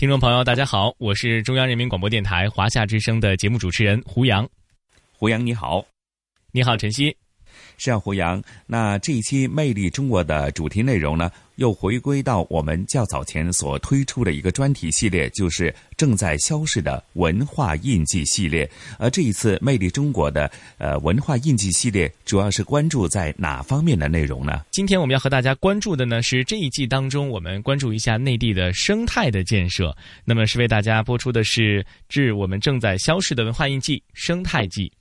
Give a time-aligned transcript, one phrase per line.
[0.00, 4.48] 听众朋友，大家好，我是中央人民广播电台华夏之声的节目主持人胡杨。
[5.12, 5.84] 胡杨你好，
[6.52, 7.14] 你好晨曦。
[7.82, 8.42] 是啊，胡杨。
[8.66, 18.70] 那这一期《魅力中国》的主题内容呢，又回归到我们较早前所推出的一个专题系列，就是正在消逝的文化印记系列。
[18.98, 24.60] 而这一次《魅力中国》的呃文化印记系列，主要是关注在哪方面的内容呢？
[24.70, 29.96] 今天我们要和大家关注的呢，是这一季当中，我们关注一下内地的生态的建设。
[30.26, 34.92] 那么是为大家播出的是致我们正在消逝的文化印记——生态记。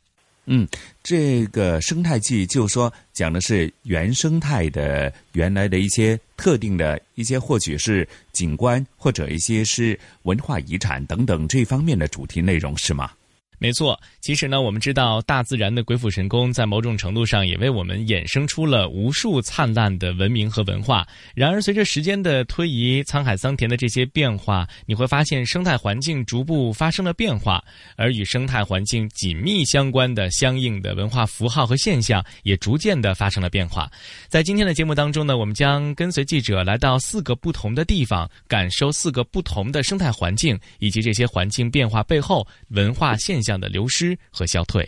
[0.52, 0.68] 嗯，
[1.04, 13.12] 这个生态记就是说讲的是原生态的原来的一些特定的一些，或许是景观，或者一些是文化遗产等等这方面的主题内容，是吗？
[13.60, 21.06] 没错，其实呢，我们知道大自然的鬼斧神工，在某种程度上也为我们衍生出了无数灿烂的文明和文化。
[21.36, 27.62] 然而，随着时间的推移，沧海桑田的这些变化，你会发现生态环境逐步发生了变化，
[27.98, 33.92] 而与生态环境紧密相关的相应的文化符号和现象也逐渐的发生了变化。
[34.30, 43.49] 在今天的节目当中呢，我们将跟随记者来到四个不同的地方，感受四个不同的生态环境以及这些环境变化背后文化现象。
[43.50, 44.88] 这样的流失和消退，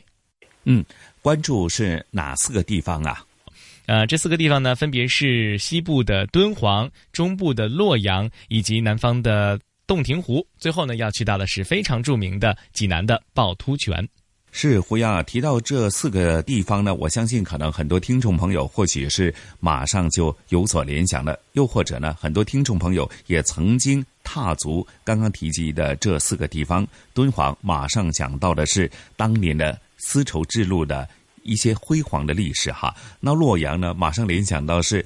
[0.65, 0.85] 嗯，
[1.19, 3.25] 关注是哪四个地方啊？
[3.87, 10.45] 呃，这四个地方呢，分别是西部的敦煌、中部的洛阳以及南方的洞庭湖。
[10.59, 14.07] 最后呢，要去到的是非常著名的济南的趵突泉。
[14.51, 26.85] 是胡杨啊，提到这四个地方呢，我相信可能很多听众朋友或许是马上就有所联想了，又或者呢，很多听众朋友也曾经踏足刚刚提及的这四个地方。
[27.13, 31.07] 敦煌马上想到的是当年的丝绸之路的
[31.43, 32.95] 一些辉煌的历史哈。
[33.19, 35.05] 那洛阳呢，马上联想到是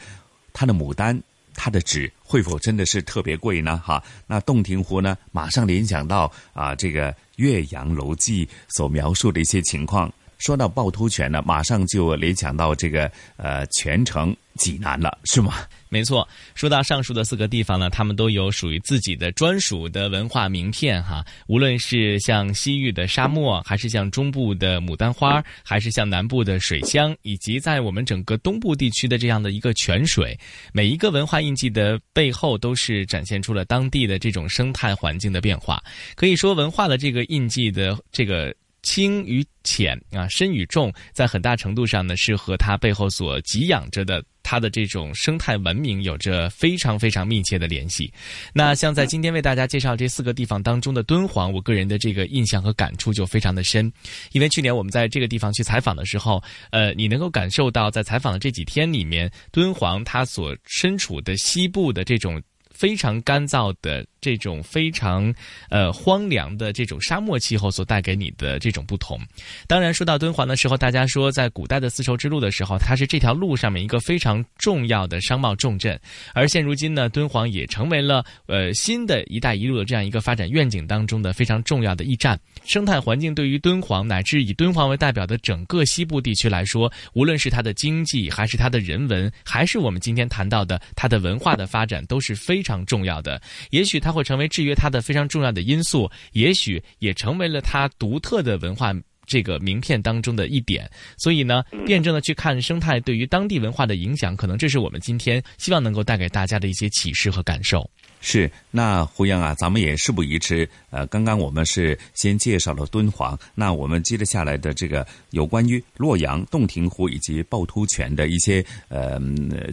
[0.54, 1.22] 它的牡丹。
[1.58, 3.82] 它的纸会否真的是特别贵呢？
[3.82, 5.18] 哈，那洞庭湖呢？
[5.32, 10.12] 马上联想到啊，这个《岳阳楼记》所描述的一些情况。
[10.38, 14.36] 说到趵突泉呢，马上就联想到这个呃泉城。
[14.56, 15.54] 济南了，是吗？
[15.96, 16.28] 没错。
[16.56, 21.24] 说到上述的四个地方呢，他们都有属于自己的专属的文化名片哈。
[21.48, 30.38] 无论是像西域的沙漠，还是像中部的牡丹花，还是像南部的水乡，以及在我们整个东部地区的这样的一个泉水，
[30.74, 35.82] 每一个文化印记的背后，都是展现出了当地的这种生态环境的变化。
[36.16, 38.54] 可以说，文化的这个印记的这个。
[38.86, 48.14] 轻与浅啊，深与重，在很大程度上呢，是和它背后所给养着的它的这种生态文明有着非常非常密切的联系。
[48.54, 53.92] 那像在今天为大家介绍这四个地方当中的敦煌，我个人的这个印象和感触就非常的深，
[54.34, 62.40] 因为去年我们在这个地方去采访的时候，呃，你能够感受到在采访的这几天里面，敦煌它所身处的西部的这种。
[62.78, 65.32] 非常干燥的这种非常
[65.70, 69.20] 呃荒凉的这种沙漠气候所带给你的这种不同。
[69.68, 76.00] 当然，说到敦煌的时候，大家说在古代的丝绸之路的时候，它是这条路上面一个非常重要的商贸重镇。
[76.34, 82.40] 而现如今呢，敦煌也成为了呃新的一带一路的这样一个发展愿景当中的非常重要的驿站。
[82.66, 93.40] 生态环境对于敦煌乃至以敦煌为代表的整个西部地区来说，无论是它的经济，还是它的人文，还是我们今天谈到的它的文化的发展，都是非常重要的。
[93.70, 98.94] 也许它会成为制约它的非常重要的因素，也许也成为了它独特的文化
[99.28, 100.90] 这个名片当中的一点。
[101.18, 107.88] 所以呢，辩证的去看生态对于当地文化的影响，可能这是我们今天希望能够带给大家的一些启示和感受。
[108.28, 110.68] 是，那胡杨啊，咱们也事不宜迟。
[110.90, 119.22] 呃，刚刚我们是先介绍了敦煌，那我们接着下来的这个有关于洛阳、洞庭湖以及趵突泉的一些呃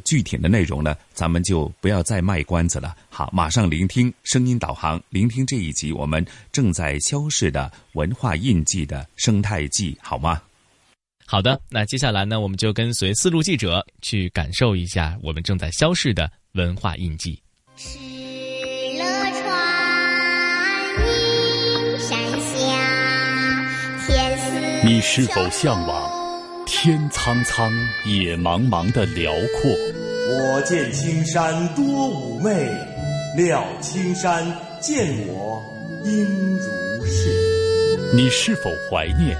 [0.04, 2.94] 具体的内容呢，咱们就不要再卖关子了。
[3.08, 6.22] 好，马上聆听声音导航，聆听这一集我们
[6.52, 10.42] 正在消逝的文化印记的生态记，好吗？
[11.24, 17.40] 好的，那接下来呢，我们就跟随四路记者去感受一下我们正在消逝的文化印记。
[24.84, 26.10] 你是否向往
[26.66, 27.70] 天苍苍，
[28.04, 29.70] 野茫茫的辽阔？
[30.28, 32.68] 我见青山多妩媚，
[33.36, 34.44] 料青山
[34.80, 35.62] 见我
[36.02, 36.24] 应
[36.58, 37.30] 如是。
[38.12, 39.38] 你是否怀念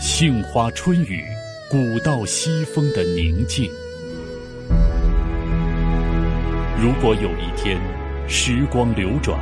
[0.00, 1.22] 杏花春雨，
[1.68, 3.70] 古道西风的宁静？
[6.80, 7.78] 如果有一天
[8.26, 9.38] 时光流转，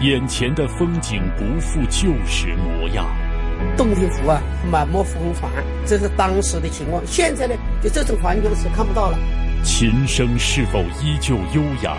[0.00, 3.04] 眼前的风景不复旧时模样。
[3.76, 5.50] 洞庭湖啊，满目风帆，
[5.84, 7.02] 这是当时的情况。
[7.06, 9.18] 现在呢，就这种环境是看不到了。
[9.62, 11.96] 琴声是否依旧悠扬？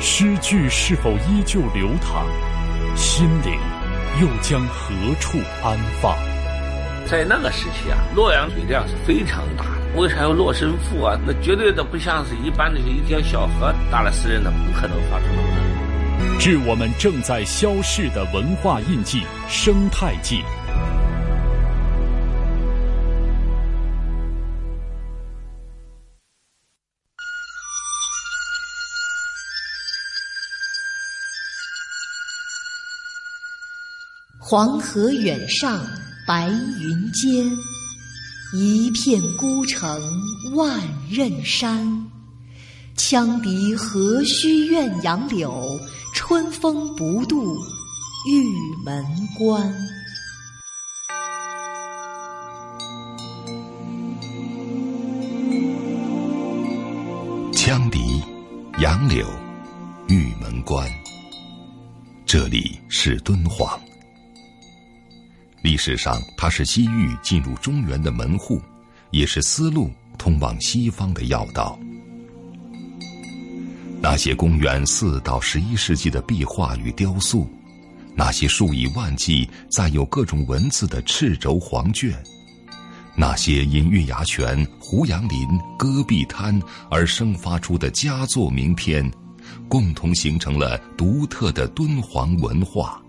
[0.00, 2.26] 诗句是否依旧流淌？
[2.96, 3.58] 心灵
[4.20, 6.16] 又将何处安放？
[7.06, 10.00] 在那个时期啊，洛阳水量是非常大的。
[10.00, 11.18] 为啥要洛神赋啊？
[11.26, 16.38] 那绝对的不像是一般的一条小河，大了诗人的不可能发出来的。
[16.38, 20.42] 致我们正在消逝的文化印记——生态记。
[34.50, 35.80] 黄河远上
[36.26, 37.48] 白云间，
[38.52, 40.02] 一片孤城
[40.56, 42.10] 万仞山。
[42.96, 45.78] 羌笛何须怨杨柳，
[46.12, 47.56] 春风不度
[48.28, 48.44] 玉
[48.84, 49.06] 门
[49.38, 49.72] 关。
[57.52, 58.20] 羌笛、
[58.80, 59.24] 杨柳、
[60.08, 60.90] 玉门关，
[62.26, 63.80] 这里是敦煌。
[65.62, 68.60] 历史上，它是西域进入中原的门户，
[69.10, 71.78] 也是丝路通往西方的要道。
[74.00, 77.46] 那些公元四到十一世纪的壁画与雕塑，
[78.14, 82.10] 那些数以万计载有各种文字的赤轴黄卷，
[83.14, 85.46] 那些因月牙泉、胡杨林、
[85.78, 86.58] 戈壁滩
[86.90, 89.08] 而生发出的佳作名篇，
[89.68, 93.02] 共同形成了独特的敦煌文化。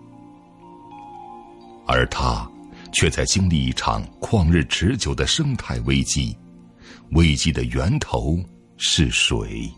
[1.92, 2.50] 而他，
[2.90, 6.34] 却在经历一场旷日持久的生态危机。
[7.10, 8.38] 危机的源头
[8.78, 9.70] 是水。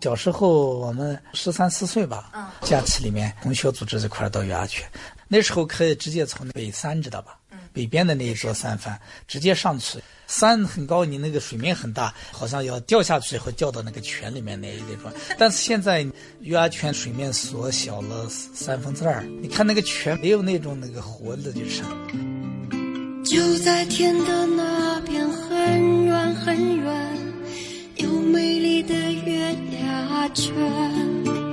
[0.00, 4.88] 小时候，我们十三四岁吧，假期里面同学组织这块到月牙泉，
[5.28, 7.37] 那时候可以直接从北山知道吧？
[7.78, 8.92] 北边的那一座山峰
[9.28, 10.00] 直接上去。
[10.26, 15.12] 山很高，你那个水面很大，好像要掉下去以后掉到那个泉里面那一那种。
[15.38, 16.02] 但是现在
[16.40, 21.82] 月牙泉水面缩小了三分之二，你看那个泉没有那种那个活的，就是。
[23.24, 27.18] 就在天的那边很远很远，
[27.96, 31.47] 有美丽的月牙泉。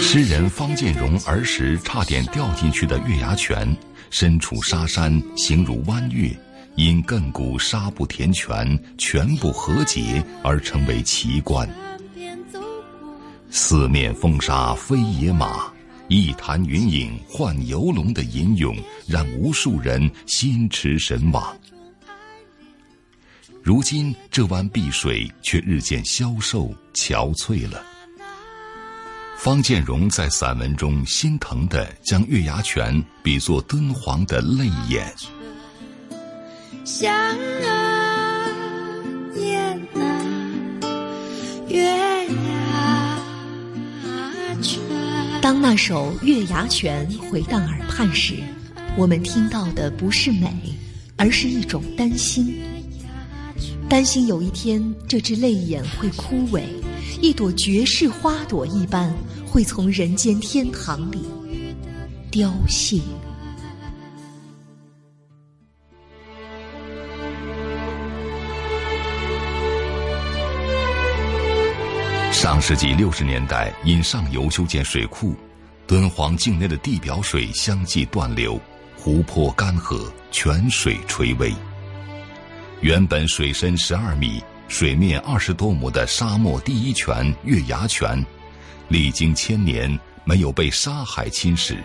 [0.00, 3.76] 诗人方建荣儿时差点掉进去的月牙泉，
[4.10, 6.30] 身处沙山，形如弯月。
[6.76, 11.68] 因亘古沙不填泉，泉不和解而成为奇观。
[13.50, 15.70] 四面风沙飞野马，
[16.08, 18.74] 一潭云影幻游龙的吟咏，
[19.06, 21.54] 让无数人心驰神往。
[23.62, 27.82] 如今这湾碧水却日渐消瘦憔悴了。
[29.42, 35.12] 方建荣在散文中心疼地将月牙泉比作敦煌的泪眼。
[36.84, 38.46] 想啊，
[39.34, 40.22] 念啊，
[41.66, 41.84] 月
[42.28, 43.18] 牙
[44.62, 44.80] 泉。
[45.40, 48.36] 当那首《月牙泉》回荡耳畔时，
[48.96, 50.54] 我们听到的不是美，
[51.16, 52.62] 而是一种担心。
[53.88, 56.62] 担心有一天这只泪眼会枯萎，
[57.20, 59.14] 一朵绝世花朵一般
[59.46, 61.26] 会从人间天堂里
[62.30, 62.98] 凋谢。
[72.32, 75.34] 上世纪六十年代，因上游修建水库，
[75.86, 78.58] 敦煌境内的地表水相继断流，
[78.96, 81.52] 湖泊干涸，泉水垂危。
[82.82, 88.20] 原本水深十二米、水面二十多亩的沙漠第一泉月牙泉，
[88.88, 91.76] 历经千年没有被沙海侵蚀，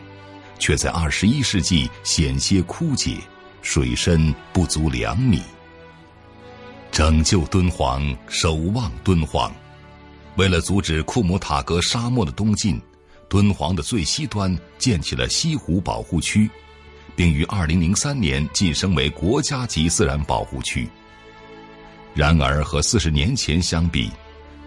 [0.57, 3.17] 却在二十一世纪险些枯竭，
[3.61, 5.39] 水深不足两米。
[6.91, 9.53] 拯救敦煌，守望敦煌。
[10.35, 12.81] 为了阻止库姆塔格沙漠的东进，
[13.29, 16.49] 敦煌的最西端建起了西湖保护区，
[17.17, 20.87] 并于二零零三年晋升为国家级自然保护区。
[22.13, 24.11] 然而，和四十年前相比，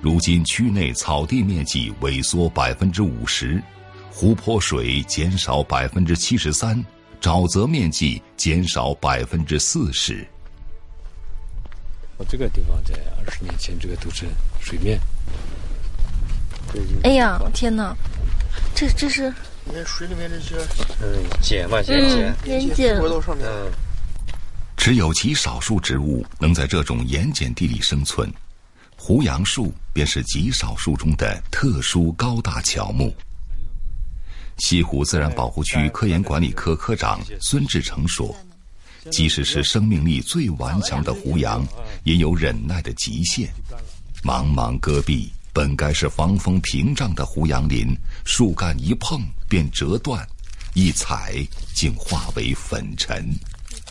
[0.01, 3.63] 如今区内草地面积萎缩百分之五十，
[4.11, 6.85] 湖泊水减少百分之七十三，
[7.21, 10.27] 沼泽面积减少百分之四十。
[12.17, 14.27] 我这个地方在二十年前，这个都是
[14.61, 14.99] 水面。
[17.05, 17.97] 哎呀，天哪！
[18.75, 19.33] 这这是？
[19.71, 20.57] 你看水里面这些，
[21.01, 23.01] 嗯，碱嘛，碱碱，盐碱。
[23.41, 23.71] 嗯，
[24.77, 28.29] 只有极少数植物能在这种盐碱地里生存，
[28.97, 33.15] 胡杨树便是极少数中的特殊高大乔木。
[34.59, 38.35] 西湖自然保护区科研管理科科长孙志成说
[39.13, 41.65] ：“即使是生命力最顽强的胡杨，
[42.03, 43.49] 也有忍耐的极限。
[44.25, 47.93] 茫茫戈壁。”本该是防风屏障的胡杨林，
[48.25, 50.27] 树干一碰便折断，
[50.75, 51.35] 一踩
[51.75, 53.29] 竟化为粉尘。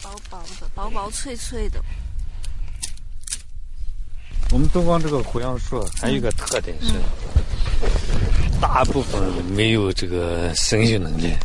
[0.02, 1.84] 薄薄的，薄薄脆脆的。
[4.52, 6.94] 我们东方这个胡杨树还有一个特点是，
[8.60, 9.22] 大部分
[9.56, 11.36] 没有这个生育能力，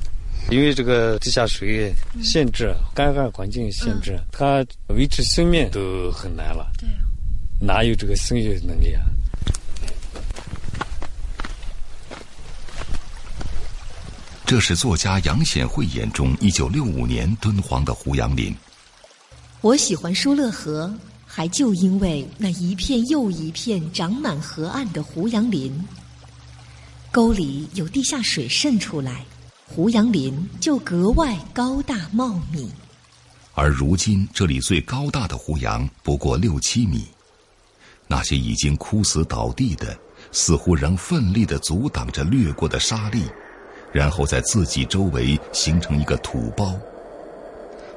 [0.50, 6.72] 因为这个地下水限制、干旱环境限制，它维持生命都很难了。
[6.78, 6.88] 对，
[7.60, 9.04] 哪有这个生育能力啊？
[14.46, 18.54] 这是作家杨显惠眼中一九六五年敦煌的胡杨林。
[19.62, 20.92] 我喜欢疏勒河，
[21.26, 25.72] 还就因为那一片又一片长满河岸的胡杨林。
[27.10, 29.24] 沟里有地下水渗出来，
[29.66, 32.70] 胡杨林就格外高大茂密。
[33.54, 37.06] 而如今这里最高大的胡杨不过六七米，
[38.06, 39.98] 那些已经枯死倒地的，
[40.32, 43.24] 似乎仍奋力的阻挡着掠过的沙粒。
[43.94, 46.74] 然后在自己周围形成一个土包。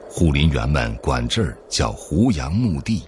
[0.08, 3.02] 护林员们管这儿叫胡杨墓地。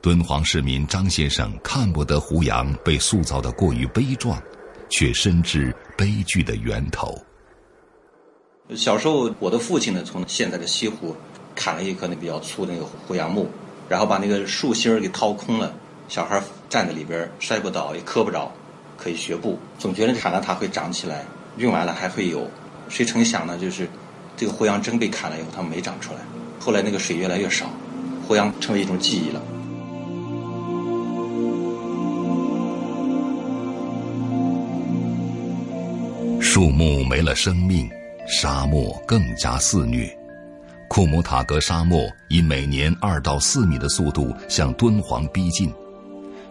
[0.00, 4.42] 敦煌市民张先生看不得胡杨被塑造的过于悲壮，
[4.88, 7.14] 却深知悲剧的源头。
[8.74, 11.14] 小时候，我的父亲呢，从现在的西湖
[11.54, 13.46] 砍了一棵那比较粗的那个胡杨木，
[13.90, 15.74] 然后把那个树芯儿给掏空了，
[16.08, 18.50] 小孩站在里边摔不倒也磕不着。
[18.98, 21.24] 可以学步，总觉得砍了它会长起来，
[21.56, 22.50] 用完了还会有。
[22.88, 23.56] 谁成想呢？
[23.56, 23.88] 就是
[24.36, 26.18] 这个胡杨真被砍了以后，它没长出来。
[26.58, 27.70] 后来那个水越来越少，
[28.26, 29.40] 胡杨成为一种记忆了。
[36.40, 37.88] 树木没了生命，
[38.26, 40.12] 沙漠更加肆虐。
[40.88, 45.72] 库姆塔格沙漠以每年二到四米的速度向敦煌逼近。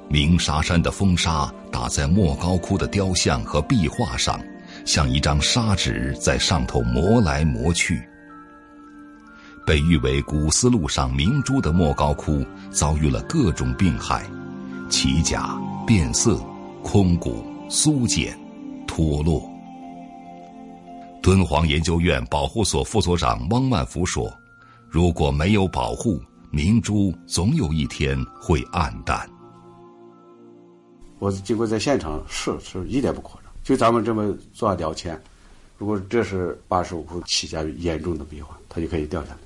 [0.09, 4.39] 鸣沙山的风沙打在莫高窟的雕像和壁画上，
[4.85, 8.01] 像一张砂纸在上头磨来磨去。
[9.65, 14.25] 被誉为古丝路上明珠的莫高窟遭遇了各种病害：
[14.89, 16.37] 起甲、变色、
[16.81, 18.37] 空鼓、苏减、
[18.87, 19.41] 脱落。
[21.21, 24.33] 敦煌研究院保护所副所长汪万福说
[24.87, 29.29] ：“如果没有保护，明珠总有一天会暗淡。”
[31.19, 33.51] 我经过在现场试，是一点不夸张。
[33.63, 35.17] 就咱们这么做雕嵌，
[35.77, 39.37] 如果这是八十五窟起家严重的壁画，它就可以掉下来。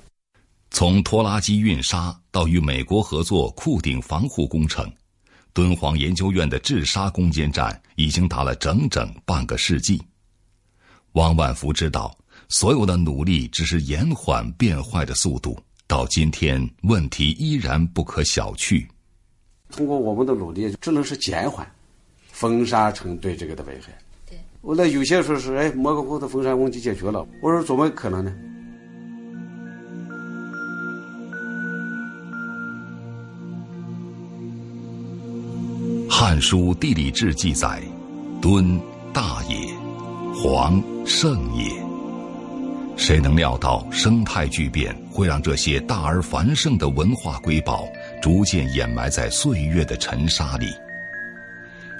[0.70, 4.90] 从拖拉机运沙到与美国合作库顶防护工程，
[5.52, 10.00] 敦煌研究院的治沙攻坚战已经打了整整半个世纪。
[11.12, 12.16] 汪万福知道，
[12.48, 18.86] 所有的努力只是延缓变坏的速度，到今天问题依然不可小觑。
[19.72, 21.66] 通过我们的努力，只能是减缓
[22.30, 23.92] 风沙城对这个的危害。
[24.28, 28.32] 对，我那有些说是哎，莫高窟的风沙问题解决了，我说怎么可能呢？
[36.14, 37.82] 《汉书·地理志》记载
[38.40, 38.78] ：“敦，
[39.12, 39.74] 大也；
[40.34, 41.72] 黄，盛也。”
[42.96, 47.88] 谁能料到生态巨变会让这些大而繁盛的文化瑰宝？
[48.22, 50.74] 逐渐掩埋在岁月的尘沙里。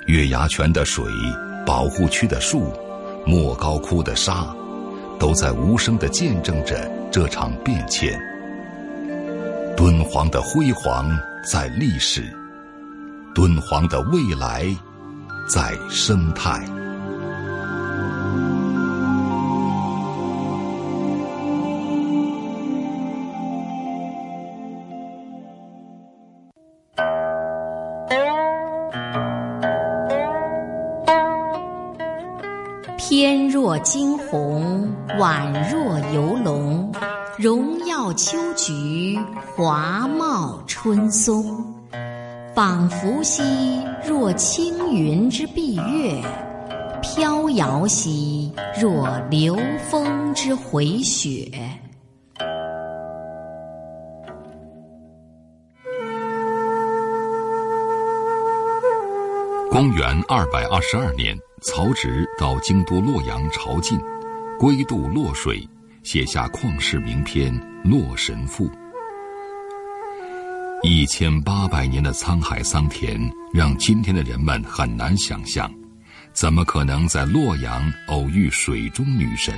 [0.06, 1.04] 月牙泉的水、
[1.66, 2.72] 保护区的树、
[3.26, 4.46] 莫高窟的沙，
[5.18, 8.18] 都在无声地见证着这场变迁。
[9.76, 11.10] 敦煌的辉煌
[11.44, 12.22] 在历史，
[13.34, 14.64] 敦煌的未来
[15.48, 16.64] 在生态。
[33.82, 36.92] 惊鸿，宛若游龙，
[37.36, 39.18] 荣耀秋菊，
[39.56, 41.44] 华茂春松。
[42.54, 46.22] 仿佛兮若轻云之蔽月，
[47.00, 49.58] 飘摇兮若流
[49.90, 51.50] 风之回雪。
[59.70, 63.96] 公元二百二十二年，曹植到京都洛阳朝觐，
[64.58, 65.64] 归渡洛水，
[66.02, 67.54] 写下旷世名篇
[67.88, 68.66] 《洛神赋》。
[70.82, 73.16] 一千八百年的沧海桑田，
[73.54, 75.72] 让今天的人们很难想象，
[76.32, 79.54] 怎么可能在洛阳偶遇水中女神？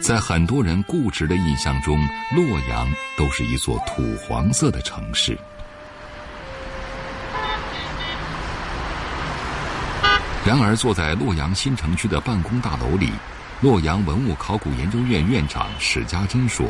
[0.00, 1.96] 在很多人固执的印象中，
[2.34, 5.38] 洛阳都是一座土黄色的城市。
[10.46, 13.10] 然而，坐在洛阳新城区的办公大楼里，
[13.60, 16.66] 洛阳文物考古研究院院长史家珍说：“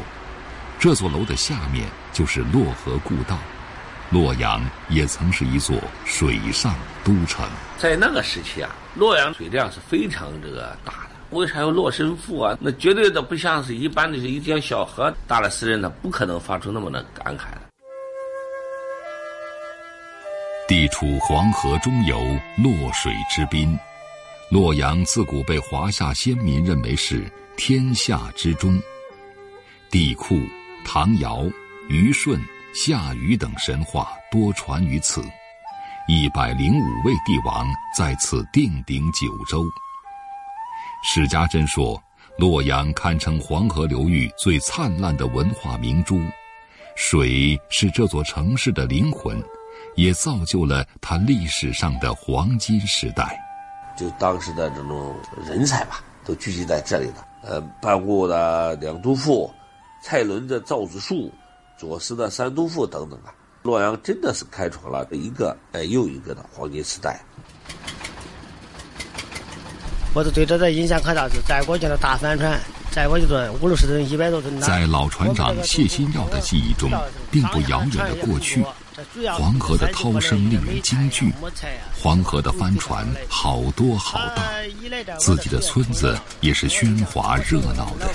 [0.80, 3.38] 这座楼的下面就是洛河故道，
[4.10, 7.46] 洛阳也曾是一座水上都城。
[7.76, 11.36] 在那个时期啊，洛阳水量是非常这个大的。
[11.36, 12.56] 为啥有洛神赋啊？
[12.58, 17.67] 那绝对的不像是一般的是一条小河，大的诗人呢不可能发出那么的感慨的。”
[20.68, 22.20] 地处黄河中游，
[22.58, 23.74] 洛水之滨，
[24.50, 27.24] 洛阳自古被华夏先民认为是
[27.56, 28.78] 天下之中。
[29.90, 30.46] 帝喾、
[30.84, 31.42] 唐尧、
[31.88, 32.38] 虞舜、
[32.74, 35.24] 夏禹等神话多传于此，
[36.06, 39.64] 一百零五位帝王在此定鼎九州。
[41.02, 41.98] 史家珍说，
[42.36, 46.20] 洛阳堪称黄河流域最灿烂的文化明珠，
[46.94, 49.42] 水是这座城市的灵魂。
[49.98, 53.36] 也造就了他历史上的黄金时代。
[53.98, 55.12] 就当时的这种
[55.44, 57.26] 人才吧，都聚集在这里了。
[57.42, 59.48] 呃，班固的《两都赋》，
[60.06, 61.14] 蔡伦的《造纸术》，
[61.76, 67.20] 左思的《三都赋》等等啊，洛阳真的是开创了一个呃又一个的黄金时代。
[70.14, 72.56] 我是对这个印象可大，是再过去的大帆船，
[72.92, 74.60] 再过去的五六十吨、一百多吨。
[74.60, 76.88] 在老船长谢新耀的记忆中，
[77.32, 78.64] 并不遥远的过去。
[79.38, 81.32] 黄河的涛声令人惊惧，
[82.02, 84.42] 黄河的帆船好多好大，
[85.18, 88.08] 自己的村子也是喧哗热闹的。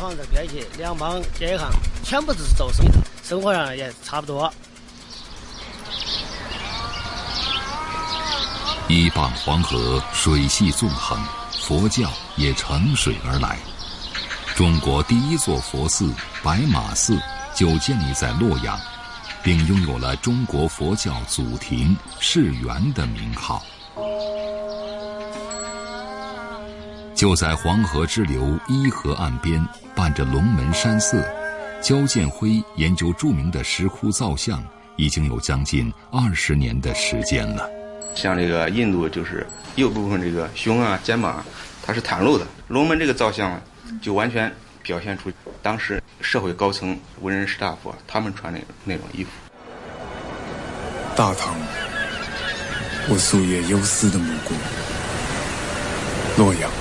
[0.78, 1.72] 两帮街巷
[2.04, 2.90] 全部都是做生意，
[3.24, 4.52] 生活上也差不多。
[8.90, 11.18] 一傍黄河，水系纵横，
[11.62, 13.58] 佛教也乘水而来。
[14.56, 17.18] 中国第一座佛寺白马寺
[17.56, 18.78] 就建立在洛阳。
[19.44, 23.62] 并拥有了中国佛教祖庭世源的名号。
[27.14, 29.64] 就在黄河支流伊河岸边，
[29.96, 31.24] 伴着龙门山色，
[31.82, 34.64] 焦建辉研究著名的石窟造像，
[34.98, 37.70] 已经有将近二十年的时间了。
[38.16, 41.44] 像这个印度，就是右部分这个胸啊、肩膀，
[41.86, 42.46] 它是袒露的。
[42.68, 43.62] 龙门这个造像，
[44.02, 44.52] 就完全
[44.84, 45.32] 表现出
[45.64, 46.00] 当时。
[46.22, 49.30] 社会高层、文人士大夫，他们穿那那种衣服。
[51.18, 51.54] 大唐，
[53.10, 54.56] 我夙夜忧思的母国；
[56.38, 56.72] 洛阳，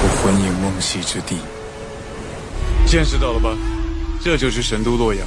[0.00, 1.38] 我魂萦梦系之地。
[2.86, 3.50] 见识到了吧？
[4.22, 5.26] 这就是神都洛阳。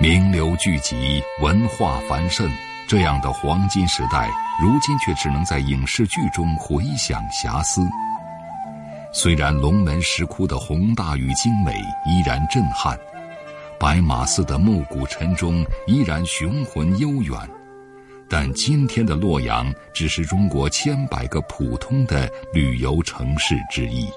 [0.00, 2.50] 名流聚集，文化繁盛，
[2.88, 4.30] 这样的黄金时代，
[4.62, 7.82] 如今却只能在影视剧中回响遐思。
[9.12, 11.72] 虽然龙门石窟的宏大与精美
[12.06, 12.98] 依然震撼，
[13.78, 17.36] 白马寺的暮鼓晨钟依然雄浑悠远，
[18.28, 24.08] 但今天的洛阳只是中国千百个普通的旅游城市之一。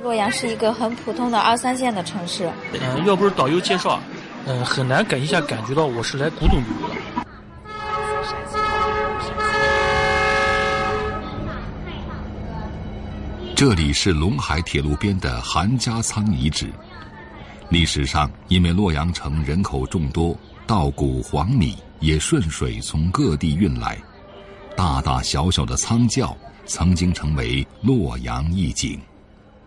[0.00, 2.48] 洛阳是一个很普通的二三线的城市。
[2.80, 4.00] 嗯，要不是导游介绍，
[4.46, 6.94] 嗯，很难感一下感觉到我是来古董旅游的。
[13.56, 16.70] 这里是陇海铁路边的韩家仓遗址。
[17.70, 23.98] 历史上，因为洛阳城人口众多，稻谷、黄米也顺水从各地运来，
[24.76, 29.00] 大大小小的仓窖曾经成为洛阳一景。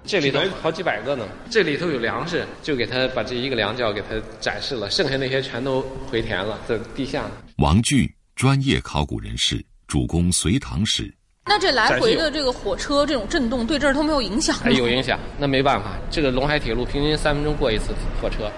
[0.04, 7.26] 这里头好几百个呢，这里头有粮食，就给他把这一个粮窖给他展示了，剩下那些全都回填了，在地下。
[7.58, 8.14] 王巨。
[8.36, 11.12] 专业考古人士，主攻隋唐史。
[11.50, 14.70] 那这来回的这个火车这种震动对这儿都没有影响吗？
[14.70, 17.86] 有影响，那没办法，这个陇海铁路平均三分钟过一次
[18.22, 18.52] 火车。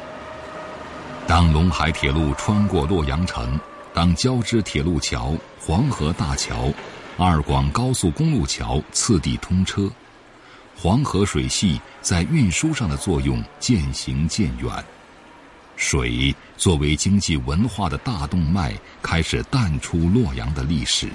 [1.26, 3.58] 当陇海铁路穿过洛阳城，
[3.94, 6.70] 当交织铁路桥、黄河大桥、
[7.18, 9.90] 二广高速公路桥次第通车，
[10.76, 14.70] 黄河水系在运输上的作用渐行渐远，
[15.78, 21.08] 水作为经济文化的大动脉开始淡出洛阳的历史。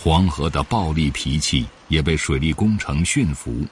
[0.00, 3.66] 黄河的暴力脾气也被水利工程驯服，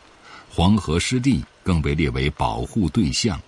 [0.50, 3.40] 黄河湿地更被列为保护对象，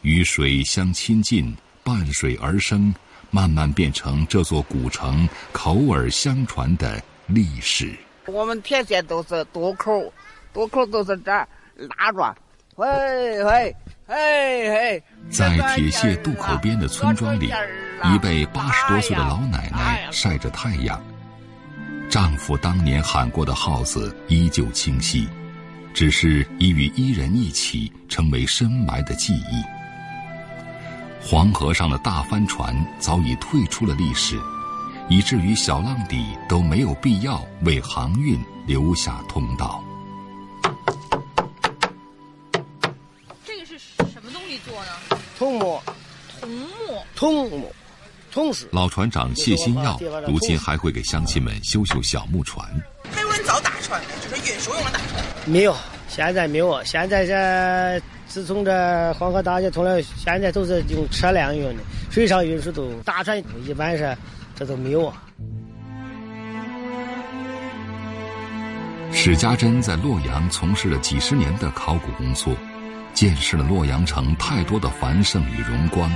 [0.00, 2.92] 与水相亲近，伴水而生，
[3.30, 7.94] 慢慢变成这座古城口耳相传的历史。
[8.26, 10.10] 我们天天都是渡口，
[10.54, 12.34] 渡口都是这儿拉着，
[12.76, 14.16] 喂喂嘿
[14.70, 15.02] 嘿。
[15.30, 17.52] 在铁屑渡口边的村庄里，
[18.04, 20.98] 一位八十多岁的老奶奶晒着太阳。
[22.10, 25.28] 丈夫当年喊过的号子依旧清晰，
[25.94, 29.62] 只是已与伊人一起成为深埋的记忆。
[31.22, 34.36] 黄河上的大帆船早已退出了历史，
[35.08, 39.80] 以至于小浪底都没有必要为航运留下通道。
[43.44, 45.20] 这个是什么东西做呢？
[45.38, 45.80] 桐木。
[46.40, 46.66] 桐木。
[47.14, 47.72] 桐木。
[48.70, 52.64] 老船长谢新耀，如今还会给乡亲们修修小木船。
[53.10, 55.24] 还有人造大船，就是运输用的大船。
[55.46, 55.76] 没有，
[56.08, 56.82] 现在没有。
[56.84, 64.16] 现在这自从这黄河大桥通了，现在都是用车辆运的，水上运输都大船一般是
[64.54, 65.22] 这都没有啊。
[69.12, 72.54] 史家珍在洛阳从事了几十年的考古工作，
[73.12, 76.08] 见识了洛阳城太多的繁盛与荣光。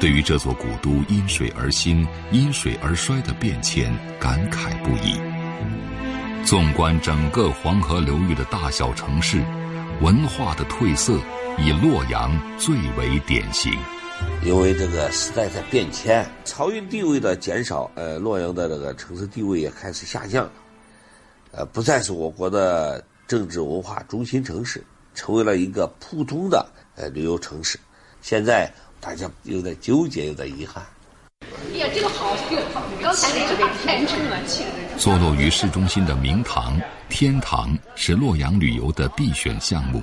[0.00, 5.20] 对于这座古都因水而兴、因水而衰的变迁，感慨不已。
[6.42, 9.44] 纵观整个黄河流域的大小城市，
[10.00, 11.18] 文化的褪色
[11.58, 13.70] 以洛阳最为典型。
[14.42, 20.52] 因为这个时代在变迁，漕运地位的减少，呃，洛阳的这个城市地位也开始下降了，
[21.52, 24.82] 呃，不再是我国的政治文化中心城市，
[25.14, 27.78] 成为了一个普通的呃旅游城市。
[28.22, 28.72] 现在。
[29.00, 30.84] 大家又在纠结，又在遗憾。
[31.72, 32.36] 哎呀，这个好，
[33.02, 34.38] 刚才那个天成了，
[34.98, 40.02] 坐落于市中心的明堂天堂是洛阳旅游的必选项目。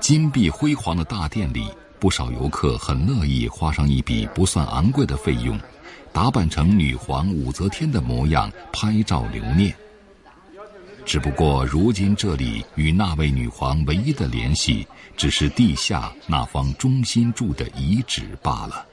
[0.00, 1.68] 金碧辉煌的大殿里，
[2.00, 5.58] 不少游客很乐意花上一笔不算昂贵的费用，
[6.12, 9.74] 打扮成女皇武则天的模样拍照留念。
[11.04, 18.86] 只不过，如今这里与那位女皇唯一的联系，只是地下那方中心柱的遗址罢了。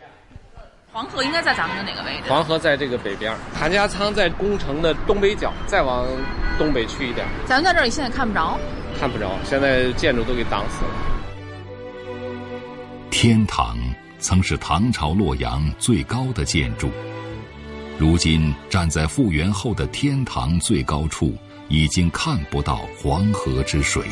[0.91, 2.29] 黄河应该在咱们的哪个位置？
[2.29, 6.05] 黄河在这个北边，谭家仓在宫城的东北角，再往
[6.57, 7.25] 东北去一点。
[7.45, 8.59] 咱们在这里现在看不着，
[8.99, 10.91] 看不着，现在建筑都给挡死了。
[13.11, 13.77] 天堂
[14.19, 16.89] 曾是唐朝洛阳最高的建筑，
[17.97, 21.35] 如今站在复原后的天堂最高处。
[21.71, 24.03] 已经看不到黄河之水，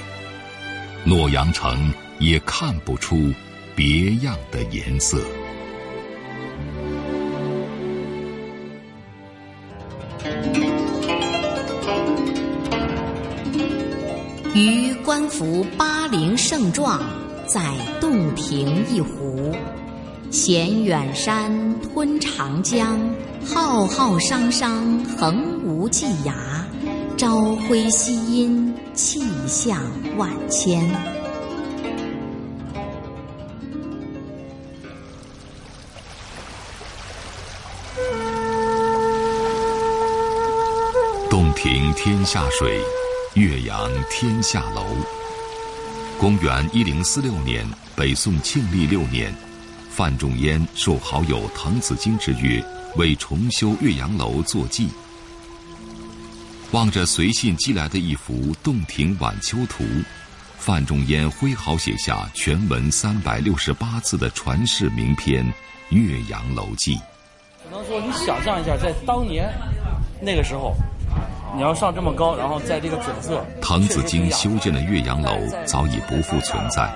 [1.07, 1.89] 洛阳城
[2.19, 3.31] 也看不出
[3.73, 5.17] 别样的颜色。
[14.53, 17.01] 于观夫巴陵胜状，
[17.45, 17.61] 在
[18.01, 19.55] 洞庭一湖，
[20.29, 22.99] 衔远山，吞长江，
[23.45, 26.33] 浩浩汤汤，横无际涯。
[27.15, 29.81] 朝晖夕阴，气象
[30.17, 30.85] 万千。
[41.29, 42.81] 洞庭天下水，
[43.35, 44.83] 岳阳天下楼。
[46.19, 49.33] 公元一零四六年，北宋庆历六年，
[49.89, 52.61] 范仲淹受好友滕子京之约，
[52.97, 54.89] 为重修岳阳楼作记。
[56.73, 59.85] 望着随信寄来的一幅《洞庭晚秋图》，
[60.57, 65.45] 范仲淹挥毫写下全文三百六十八字的传世名篇
[65.89, 66.95] 《岳阳楼记》。
[67.63, 69.49] 只能说，你想象一下，在当年
[70.21, 70.75] 那个时候，
[71.55, 73.45] 你要上这么高，然后在这个景色。
[73.61, 75.31] 滕子京修建的岳阳楼
[75.65, 76.93] 早已不复存在，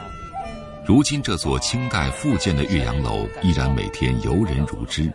[0.86, 5.10] 如今这座清代复建的岳阳楼依然每天游人如织。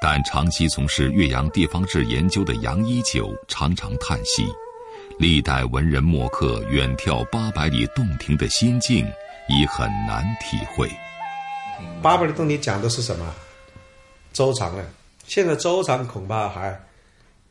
[0.00, 4.46] 但长期从事岳阳地方志研究的杨一九常常叹息：
[5.18, 9.04] 历代文人墨客远眺八百里洞庭的心境，
[9.48, 10.88] 已很难体会。
[12.00, 13.34] 八百里洞庭讲的是什么？
[14.32, 14.84] 周长啊？
[15.26, 16.80] 现在周长恐怕还，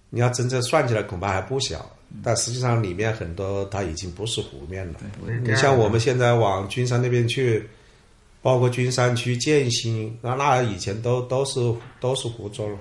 [0.09, 1.85] 你要真正算起来恐怕还不小，
[2.23, 4.99] 但实际上里面很多它已经不是湖面了。
[5.43, 7.69] 你像我们现在往君山那边去，
[8.47, 11.59] 包括君山区建新，那那以前都都是
[11.99, 12.79] 都是湖中。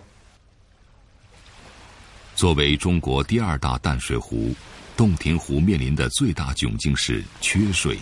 [2.37, 4.55] 作为中国第二大淡水湖，
[4.97, 7.99] 洞庭湖面临的最大窘境是缺水。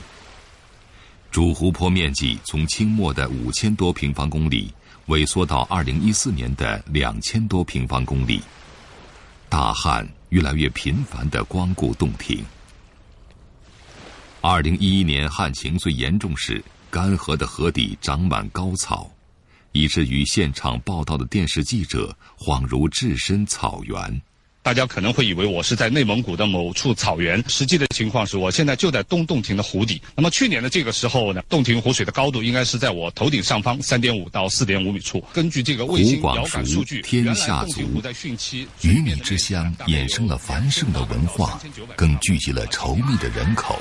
[1.30, 4.70] 主湖泊面积从清末的五千多平方公里。
[5.06, 8.42] 萎缩到二零一四年的两千多平方公里，
[9.48, 12.44] 大旱越来越频繁的光顾洞庭。
[14.42, 16.62] 二零一一年旱情最严重时，
[16.94, 19.10] 干涸的河底长满高草，
[19.72, 24.22] 以至于现场报道的电视记者恍如置身草原。
[24.62, 30.00] 大家可能会以为我是在内蒙古的某处草原，实际的情况是我现在就在东洞庭的湖底。
[30.14, 35.20] 那么去年的这个时候呢，洞庭湖水的高度应该是在我头顶上方三点五到四点五米处。
[35.32, 37.80] 根据这个卫星遥感数据，天下足，
[38.82, 41.60] 鱼米之乡衍生了繁盛的文化，
[41.96, 43.76] 更聚集了稠密的人口。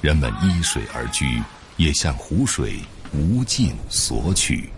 [0.00, 1.40] 人们依水而居，
[1.76, 2.76] 也向湖水
[3.12, 4.70] 无尽索取。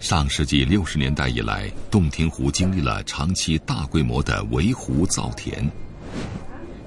[0.00, 5.70] 上世纪六十年代以来，洞庭湖经历了长期大规模的围湖造田。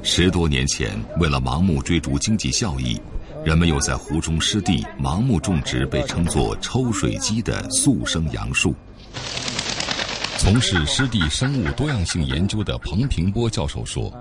[0.03, 2.99] 十多年前，为了盲目追逐经济效益，
[3.45, 8.75] 人们又在湖中湿地盲目种植被称作“抽水机”的速生杨树。
[10.38, 14.13] 从事湿地生物多样性研究的彭平波教授说，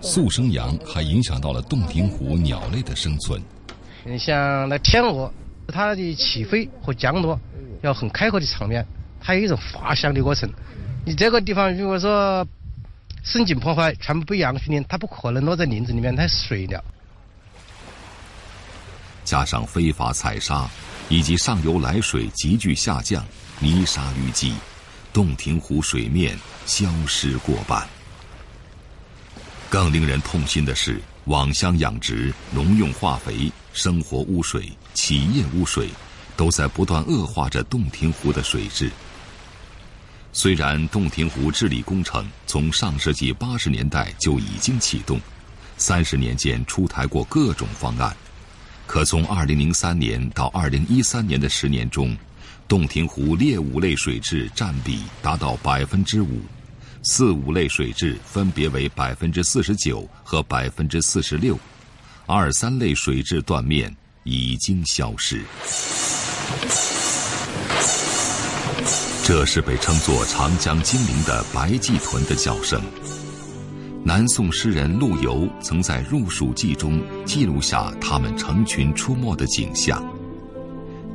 [0.00, 3.40] 速生杨还影响到了洞庭湖鸟类的生存。
[4.10, 5.30] 你像那天鹅，
[5.68, 7.38] 它的起飞和降落。
[7.82, 8.84] 要很开阔的场面，
[9.20, 10.50] 它有一种滑翔的过程。
[11.04, 12.44] 你这个地方如果说
[13.22, 16.82] 生境破坏，全部被氧训练，它不可能落在林子里面，它水了。
[19.24, 20.68] 加上非法采砂，
[21.08, 23.24] 以及上游来水急剧下降，
[23.60, 24.54] 泥沙淤积，
[25.12, 27.86] 洞庭湖水面消失过半。
[29.68, 35.88] 更令人痛心的是，网箱养殖、农用化肥、生活污水、企业污水。
[36.38, 38.88] 都在不断恶化着洞庭湖的水质。
[40.32, 45.20] 虽然洞庭湖治理工程从上世纪八十年代就已经启动，
[45.76, 48.16] 三十年间出台过各种方案，
[48.86, 52.16] 可从二零零三年到二零一三年的十年中，
[52.68, 56.40] 洞庭湖劣五类水质占比达到百分之五，
[57.02, 61.58] 四五类水质分别为百分之四十九和百分之四十六，
[62.30, 63.90] 二三类水质断面
[64.24, 65.42] 已经消失。
[69.24, 72.78] 这是被称作长江精灵的白鳍豚的叫声。
[74.04, 80.04] 南宋诗人陆游曾在《入蜀记》中记录下它们成群出没的景象：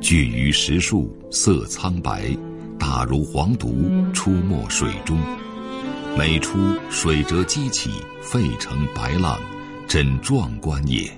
[0.00, 2.36] 巨鱼石树，色苍白，
[2.76, 5.16] 大如黄犊，出没水中。
[6.18, 6.58] 每出
[6.90, 9.38] 水辄激起，沸成白浪，
[9.86, 11.10] 真壮观也。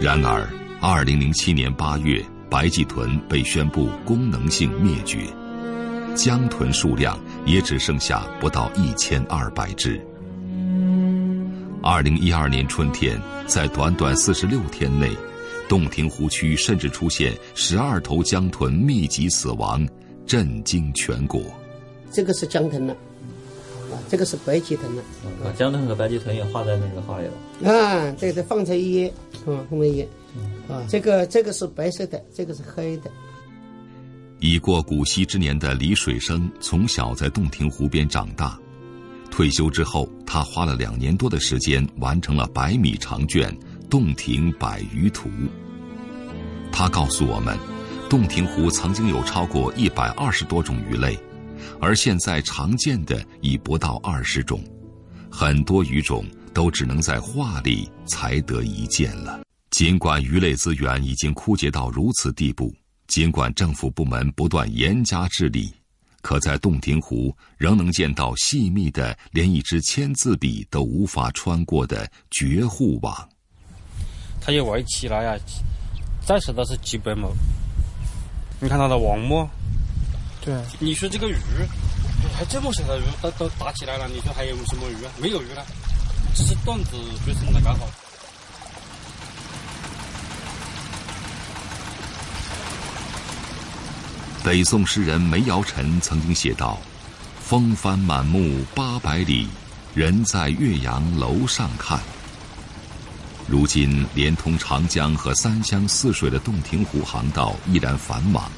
[0.00, 0.48] 然而，
[0.80, 2.24] 二零零七年八月。
[2.50, 5.18] 白鳍豚被宣布功能性灭绝，
[6.14, 10.00] 江豚数量也只剩下不到一千二百只。
[11.82, 15.10] 二零一二年春天，在短短四十六天内，
[15.68, 19.86] 洞庭湖区甚至出现十二头江豚密集死亡，
[20.24, 21.42] 震惊全国。
[22.10, 22.96] 这个是江豚了，啊，
[24.08, 25.02] 这个是白鳍豚了。
[25.44, 27.72] 啊，江豚和白鳍豚也画在那个画里了。
[27.72, 29.08] 啊，对对，放在一页，
[29.46, 30.08] 啊，放在一页。
[30.68, 33.10] 啊，这个这个是白色的，这个是黑的。
[34.40, 38.56] 已过古稀之年的李水生从小在洞庭湖边长大，
[39.30, 43.50] 退休之后，他花了两年多的时间完成了百米长卷
[43.88, 45.28] 《洞庭百鱼图》。
[46.70, 47.58] 他告诉我们，
[48.08, 51.18] 洞庭湖曾经有超过一百二十多种鱼类，
[51.80, 54.62] 而现在常见的已不到二十种，
[55.30, 59.40] 很多鱼种都只能在画里才得一见了。
[59.70, 62.74] 尽管鱼类资源已经枯竭到如此地步，
[63.06, 65.72] 尽管政府部门不断严加治理，
[66.22, 73.28] 可在洞庭湖仍能见到细密的，连一支签字笔都无法穿过的绝户网。
[74.40, 75.36] 它一玩起来呀，
[76.24, 77.30] 再少都是几百亩。
[78.60, 79.48] 你看它的网膜，
[80.40, 81.36] 对，你说这个鱼
[82.36, 85.10] 还这么小的鱼都都打起来了，你说还有什么鱼啊？
[85.20, 85.64] 没有鱼了，
[86.34, 86.92] 只是段子
[87.24, 87.88] 追生的搞好。
[94.44, 96.78] 北宋诗人梅尧臣曾经写道
[97.44, 99.48] ：“风帆满目八百里，
[99.94, 102.00] 人在岳阳楼上看。”
[103.46, 108.50] 如今，连通长江和三湘四水的洞庭湖航道依然繁忙，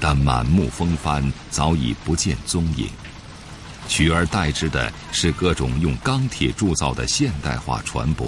[0.00, 2.88] 但满目风帆早已不见踪影，
[3.86, 8.26] 取而代之的是各种用钢铁铸造的现代化船舶。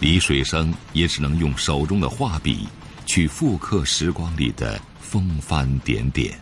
[0.00, 2.68] 李水生也只能用手中的画笔
[3.06, 6.38] 去复刻时光里的风帆点点。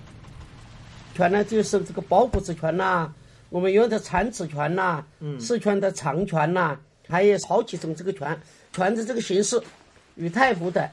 [1.14, 3.08] 船呢，就是这个包谷子船呐，
[3.50, 5.04] 我们用的餐瓷船呐，
[5.38, 6.76] 四川的长船呐，
[7.08, 8.36] 还有好几种这个船，
[8.72, 9.62] 船的这个形式
[10.16, 10.90] 与太湖的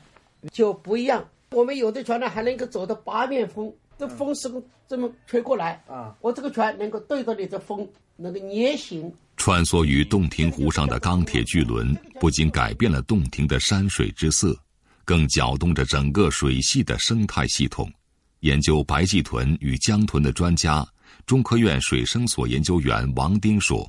[0.52, 1.26] 就不一样。
[1.52, 4.50] 我们有的船呢还能够走到八面风，这风是
[4.88, 9.14] 这么吹过来啊，我这个船能够对着你的风能够捏行。
[9.36, 14.58] 穿梭于洞庭湖上的钢铁巨轮，不仅改变了洞庭的山水之色，
[15.04, 17.92] 更搅动着整个水系的生态系统。
[18.40, 20.88] 研究白鳍豚与江豚的专家、
[21.26, 23.88] 中科院水生所研究员王丁说：“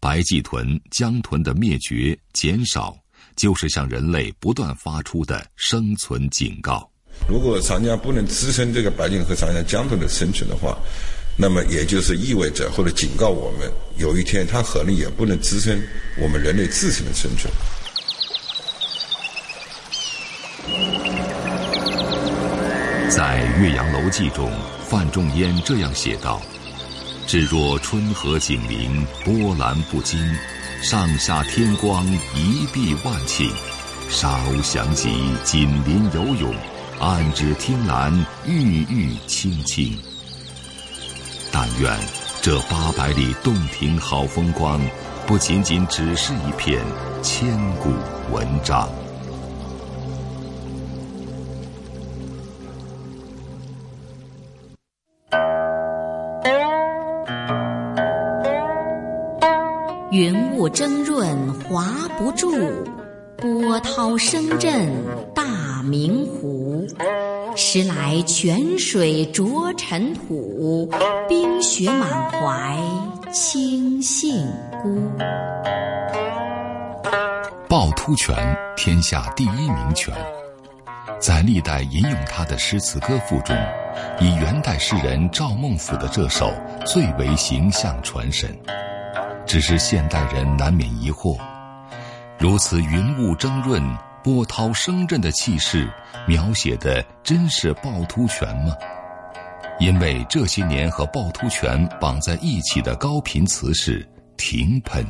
[0.00, 2.96] 白鳍豚、江豚的灭绝、减少。”
[3.38, 6.86] 就是向人类不断发出的生存警告。
[7.26, 10.76] 如果长江不能支撑这个白令和长江江豚的生存的话，
[11.36, 15.80] 那么也就是意味着或者警告我们，有一天它可能也不能支撑
[16.20, 17.52] 我们人类自身的生存。
[23.08, 24.52] 在《岳阳楼记》中，
[24.88, 26.42] 范仲淹这样写道
[27.26, 30.18] ：“至若春和景明，波澜不惊。”
[30.82, 33.50] 上下天光一碧万顷，
[34.08, 35.10] 沙鸥翔集
[35.42, 36.54] 锦鳞游泳，
[37.00, 38.14] 岸芷汀兰
[38.46, 39.98] 郁郁青青。
[41.50, 41.98] 但愿
[42.40, 44.80] 这八百里洞庭好风光，
[45.26, 46.80] 不仅仅只是一篇
[47.22, 47.90] 千古
[48.32, 48.88] 文章。
[60.70, 61.86] 争润华
[62.18, 62.52] 不住，
[63.36, 64.90] 波涛声震
[65.34, 66.86] 大明湖。
[67.56, 70.88] 时来泉水浊尘土，
[71.28, 72.78] 冰雪满怀
[73.32, 74.46] 清杏
[74.82, 75.00] 孤。
[77.68, 78.34] 趵突泉，
[78.76, 80.14] 天下第一名泉，
[81.18, 83.56] 在历代吟咏它的诗词歌赋中，
[84.20, 86.52] 以元代诗人赵孟頫的这首
[86.86, 88.56] 最为形象传神。
[89.48, 91.38] 只是现代人难免疑惑：
[92.38, 93.82] 如此云雾蒸润、
[94.22, 95.88] 波涛声震的气势，
[96.26, 98.74] 描写的真是趵突泉吗？
[99.80, 104.06] 因为这些年和趵突泉绑在一起的高频词是
[104.36, 105.02] 停喷。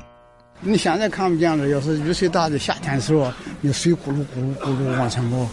[0.61, 5.49] 你现在看不见了，要是雨水大的夏天的时候，那水咕噜咕噜咕噜往前冒。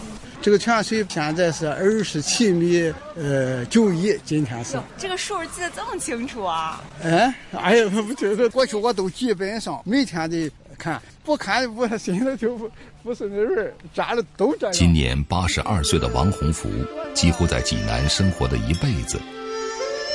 [0.46, 4.80] 这个泉水现在是二十七米，呃，九一，今天是。
[4.96, 6.80] 这个数记得这么清楚啊？
[7.02, 12.70] 哎，哎呀，不觉得过去我都基本上每天得看，不看我心里就不
[13.02, 14.72] 不是那味儿，站了都这样。
[14.72, 16.70] 今年八十二岁的王洪福，
[17.12, 19.20] 几乎在济南生活的一辈子，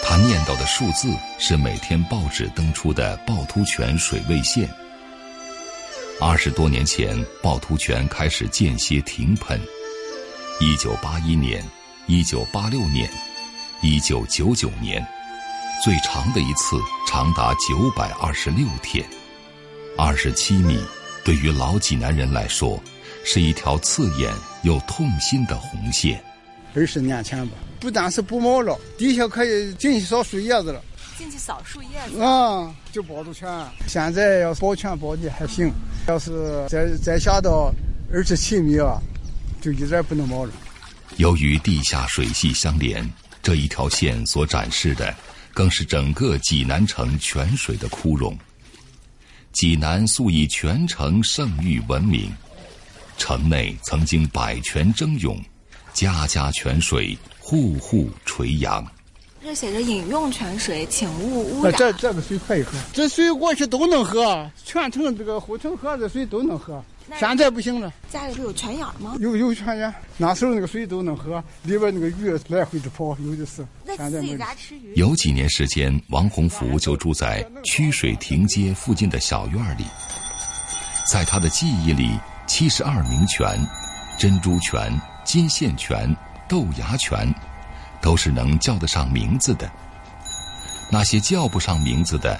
[0.01, 4.69] 他念叨的数字是每天报纸登出的趵突泉水位线。
[6.21, 9.59] 二十多年前，趵突泉开始间歇停喷。
[10.63, 11.59] 一九八一年，
[12.05, 13.09] 一九八六年，
[13.81, 15.03] 一九九九年，
[15.83, 19.03] 最长的一次长达九百二十六天，
[19.97, 20.79] 二十七米，
[21.25, 22.79] 对于老济南人来说，
[23.25, 26.23] 是一条刺眼又痛心的红线。
[26.75, 30.79] 二十年前吧，不但是不冒了，底下可以进去扫树叶子了。
[31.17, 33.49] 进去扫树叶子啊，就保住全。
[33.87, 35.71] 现在要保全保的还行，
[36.07, 37.73] 要是再再下到
[38.13, 39.01] 二十七米啊。
[39.61, 40.51] 就一点不能冒了。
[41.17, 43.07] 由于地下水系相连，
[43.43, 45.15] 这一条线所展示的，
[45.53, 48.37] 更是整个济南城泉水的枯荣。
[49.51, 52.31] 济南素以泉城盛誉闻名，
[53.17, 55.37] 城内曾经百泉争涌，
[55.93, 58.85] 家家泉水，户户垂杨。
[59.43, 61.73] 这写着饮用泉水，请勿污染。
[61.75, 66.81] 这这个水可以喝，这水过去都能喝，全城这个护城河的水都能喝。
[67.19, 69.15] 现在不行了，家里头有泉眼吗？
[69.19, 73.65] 有有泉眼，那时候那个水都能喝，里边那个鱼来回的跑，有的是。
[73.85, 74.93] 在自己家吃鱼。
[74.95, 79.85] 有几年时间，王洪福就住在曲水亭街附近的小院里。
[81.05, 83.59] 在他的记忆里，七十二名泉、
[84.17, 84.91] 珍珠泉、
[85.23, 86.15] 金线泉、
[86.47, 87.33] 豆芽泉，
[88.01, 89.69] 都是能叫得上名字的。
[90.89, 92.39] 那些叫不上名字的，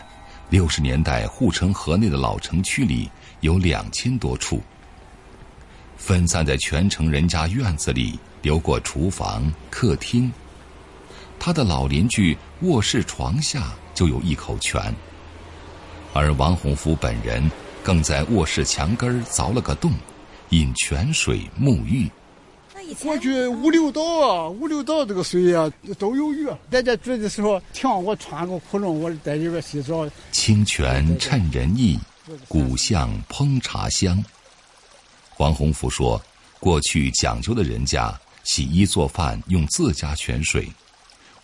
[0.50, 3.12] 六十年代护城河内的老城区里。
[3.42, 4.62] 有两千多处，
[5.98, 10.32] 分散在全城人家院子里，流过厨房、客厅。
[11.38, 14.94] 他的老邻居卧室床下就有一口泉，
[16.14, 17.50] 而王洪福本人
[17.84, 19.92] 更在卧室墙根凿了个洞，
[20.50, 22.10] 引泉水沐浴。
[23.02, 26.46] 过去五六道啊，五六道这个水啊都有鱼。
[26.70, 30.08] 在这住的时候，听我穿个窟窿，我在里边洗澡。
[30.32, 31.98] 清泉趁人意，
[32.48, 34.24] 古巷烹茶香。
[35.30, 36.22] 黄洪福说，
[36.60, 38.14] 过去讲究的人家
[38.44, 40.68] 洗衣做饭用自家泉水，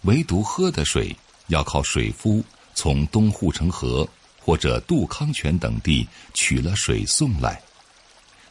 [0.04, 1.16] 唯独喝的水
[1.48, 2.44] 要靠水夫
[2.76, 4.08] 从东护城河
[4.40, 7.62] 或者杜康泉等地取了水送来，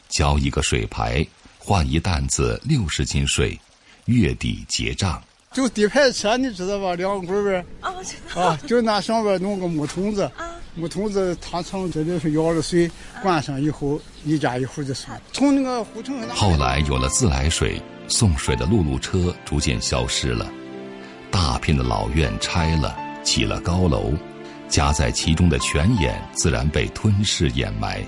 [0.09, 1.25] 交一个水牌。
[1.59, 3.59] 换一担子六十斤水，
[4.05, 5.21] 月底结账。
[5.51, 6.95] 就底牌车，你知道吧？
[6.95, 8.41] 两棍儿啊，我知道。
[8.41, 10.31] 啊，就拿上边弄个木桶子，
[10.77, 12.89] 木桶子他从这里是舀了水，
[13.23, 15.11] 灌上以后，一家一户的水。
[15.33, 16.15] 从那个护城。
[16.29, 20.47] 后来有了自来水，送水的路路车逐渐消失了，
[21.31, 24.13] 大片的老院拆了，起了高楼，
[24.69, 27.99] 夹在其中的泉眼自然被吞噬掩埋，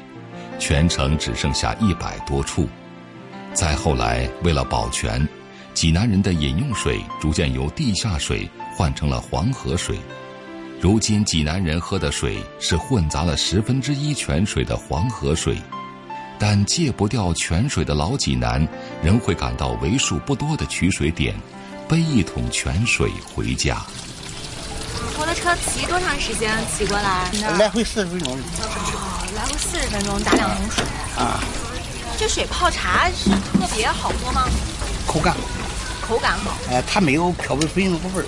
[0.60, 2.70] 全城只剩下一百多处。
[3.52, 5.28] 再后来，为了保全，
[5.74, 8.48] 济南人的饮用水逐渐由地下水
[8.78, 9.98] 换成了黄河水。
[10.82, 15.58] 如今，济南人喝的水是混杂了十分之一泉水的黄河水，
[16.40, 18.66] 但戒不掉泉水的老济南，
[19.04, 21.36] 仍会赶到为数不多的取水点，
[21.86, 23.76] 背一桶泉水回家。
[25.18, 27.30] 摩托车骑多长时间骑过来？
[27.58, 28.34] 来回四十分钟。
[28.34, 30.84] 哦，来回四十分钟打两桶水。
[31.18, 31.44] 啊。
[32.18, 34.46] 这水泡茶是特别好喝吗？
[35.06, 35.36] 口感，
[36.02, 36.52] 口感好。
[36.72, 38.26] 哎，它没有漂白水那个味儿。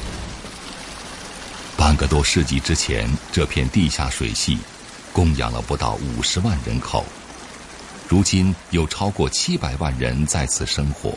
[1.91, 4.57] 半个多世纪之前，这片地下水系
[5.11, 7.03] 供养了不到五十万人口，
[8.07, 11.13] 如今有超过七百万人在此生活。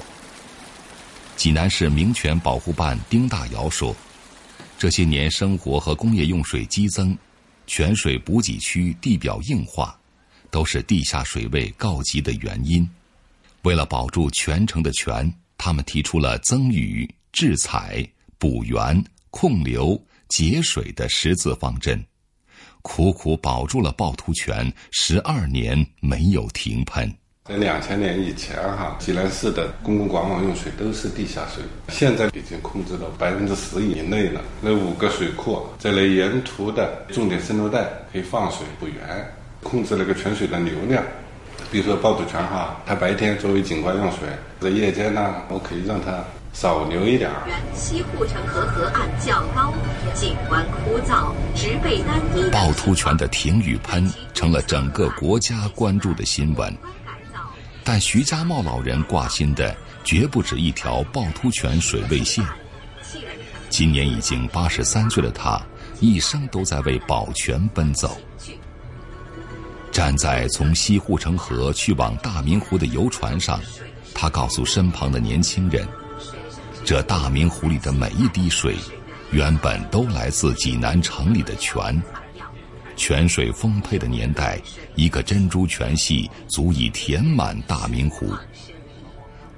[1.37, 3.95] 济南市民权保护办丁大尧说
[4.77, 7.16] ：“这些年生活和工业用水激增，
[7.68, 9.97] 泉水补给区地表硬化。”
[10.51, 12.85] 都是地下水位告急的原因。
[13.62, 18.05] 为了保住泉城的泉，他们提出了增雨、制采、
[18.39, 19.97] 补源、控流、
[20.35, 22.05] 节水的十字方针，
[22.82, 27.09] 苦苦保住了趵突泉十二年没有停喷。
[27.45, 34.41] 在两千年以前，哈，济南市的公共管网用水都是地下水，现在已经控制到百分之十以内了。
[34.61, 39.32] 那五个水库在那沿途的重点渗漏带可以放水补源。
[39.62, 41.01] 控制那个泉水的流量，
[41.70, 44.28] 比如说趵突泉哈，它白天作为景观用水，
[44.59, 46.24] 在夜间呢，我可以让它
[46.55, 47.42] 少流一点儿。
[47.74, 49.74] 西护城河河岸较高，
[50.14, 52.50] 景观枯燥，植被单一。
[52.50, 56.72] 趵突泉的停雨喷成了整个国家关注的新闻，
[57.82, 62.44] 但徐家茂老人挂心的绝不止一条趵突泉水位线。
[63.68, 65.61] 今年已经八十三岁的他，
[65.98, 68.16] 一生都在为保全奔走。
[69.90, 73.61] 站在从西护城河去往大明湖的游船上，
[74.14, 75.86] 他告诉身旁的年轻人
[76.85, 78.76] ：“这大明湖里的每一滴水，
[79.30, 82.01] 原本都来自济南城里的泉。
[82.95, 84.61] 泉水丰沛的年代，
[84.95, 88.30] 一个珍珠泉系足以填满大明湖。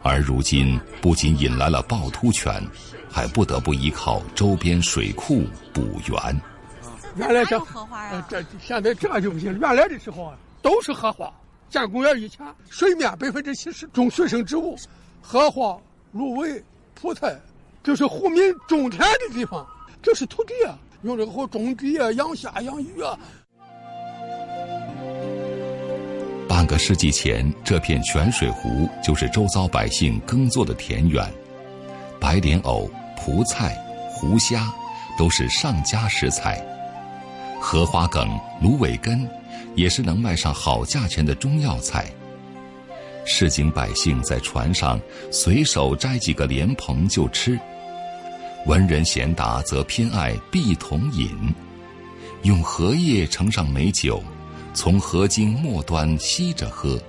[0.04, 2.62] 而如今，不仅引来了趵突泉，
[3.10, 5.42] 还不得不依靠周边水库
[5.74, 6.40] 补源。”
[7.16, 9.58] 原来这呃这现在这就不行。
[9.58, 11.32] 原来的时候啊，都是荷花。
[11.68, 14.78] 建公园以前，水面百分之七十种水生植物，
[15.20, 15.76] 荷花、
[16.12, 16.62] 芦苇、
[17.00, 17.38] 蒲菜，
[17.84, 19.64] 就是湖民种田的地方，
[20.02, 23.18] 这是土地啊，用这个好种地啊，养虾、养鱼啊。
[26.48, 31.30] 半个世纪前，这片泉水湖就是周遭百姓耕作的田园，
[32.18, 33.76] 白莲藕、蒲菜、
[34.10, 34.72] 湖虾
[35.18, 36.64] 都是上佳食材。
[37.60, 38.28] 荷花梗、
[38.62, 39.28] 芦苇根，
[39.74, 42.06] 也是能卖上好价钱的中药材。
[43.28, 45.00] 市井百姓在船上
[45.32, 47.58] 随手摘几个莲蓬就吃，
[48.66, 51.28] 文人贤达则偏爱碧桶饮，
[52.44, 54.22] 用荷叶盛上美酒，
[54.72, 57.02] 从荷茎末端吸着喝，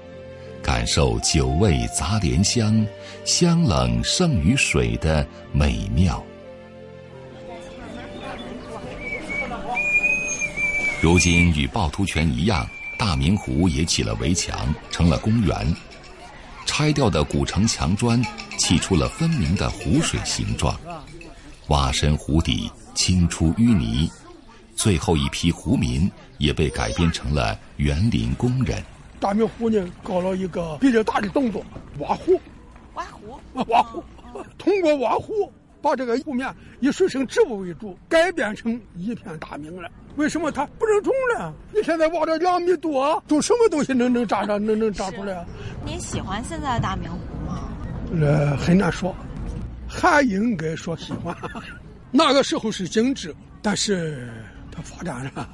[0.62, 2.86] 感受酒味杂莲香，
[3.24, 6.22] 香冷胜于水的美妙。
[11.00, 15.56] 如今与趵突泉一样，大明湖也起了围墙，成了公园。
[16.68, 18.22] 拆掉的古城墙砖
[18.60, 20.80] 砌出了分明的湖水形状，
[21.70, 24.08] 挖深湖底，清出淤泥。
[24.76, 28.84] 最后一批湖民也被改编成了园林工人。
[29.20, 31.66] 大明湖呢，搞了一个比较大的动作，
[31.98, 32.40] 挖湖。
[32.94, 33.40] 挖湖？
[33.70, 34.04] 挖湖。
[34.60, 35.52] 通过挖湖，
[35.82, 39.90] 把这个湖面以水生植物为主，改变成一片大明了。
[40.18, 41.54] 为什么它不能种呢？
[41.72, 45.46] 你现在挖了两米多，种什么东西能能长上能能长出来？
[45.86, 47.70] 您喜欢现在的大明湖吗？
[48.20, 49.16] 呃，很难说，
[49.88, 51.36] 还应该说喜欢。
[52.10, 54.28] 那个时候是精致，但是
[54.72, 55.48] 它发展了，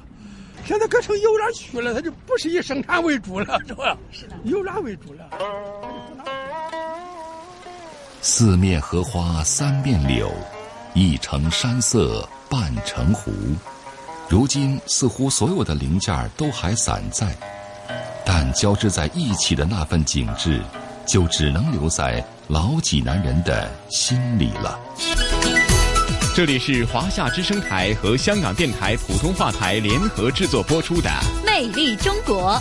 [0.64, 3.96] 现在改成游览区了，它就不是以生产为主了，是吧？
[4.10, 5.28] 是的，游览为主了。
[8.22, 10.32] 四面荷花三面柳，
[10.94, 13.30] 一城山色半城湖。
[14.34, 17.32] 如今似乎所有的零件都还散在，
[18.26, 20.60] 但交织在一起的那份景致，
[21.06, 24.76] 就只能留在老济南人的心里了。
[26.34, 31.08] 这里是华夏之声台和香港电台普通话台联合制作播出的
[31.46, 32.60] 《魅力中国》。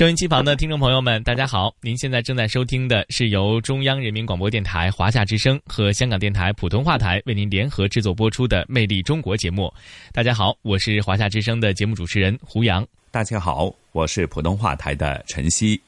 [0.00, 1.70] 收音机旁的听众朋友们，大家好！
[1.82, 9.70] 您现在正在收听的是由中央人民广播电台华夏之声和香港电台普通话台为您联合制作播出的《魅力中国》节目。
[10.10, 12.82] 大家好，我是华夏之声的节目主持人胡杨。
[13.10, 15.78] 大家好，我是普通话台的陈曦。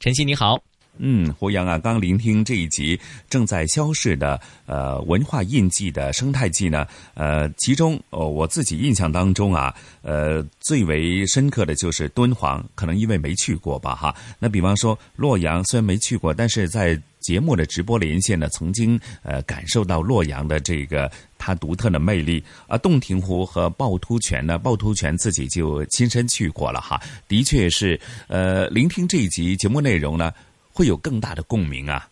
[0.00, 0.62] 陈曦你好。
[1.04, 2.98] 嗯，胡杨啊，刚聆听这一集
[3.28, 14.14] 正在消逝的呃文化印记的生态记呢，呃，其中哦我自己印象当中啊，呃最为深刻的就是敦煌，可能因为没去过吧哈。
[14.38, 22.40] 那比方说洛阳，虽然没去过，但是在节目的直播连线呢，曾经呃感受到洛阳的这个它独特的魅力。
[22.68, 30.32] 而洞庭湖和趵突泉呢，趵突泉自己就亲身去过了哈，的确是呃聆听这一集节目内容呢。
[30.72, 32.08] 会有更大的共鸣啊！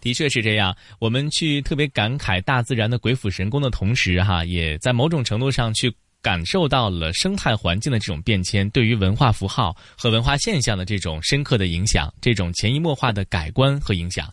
[0.00, 0.74] 的确是这样。
[1.00, 5.92] 我们去特别感慨大自然的鬼斧神工的同时，哈，也在某种程度上去
[6.22, 14.32] 感受到了生态环境的这种变迁对于文化符号和文化现象的这种深刻的影响，这种潜移默化的改观和影响。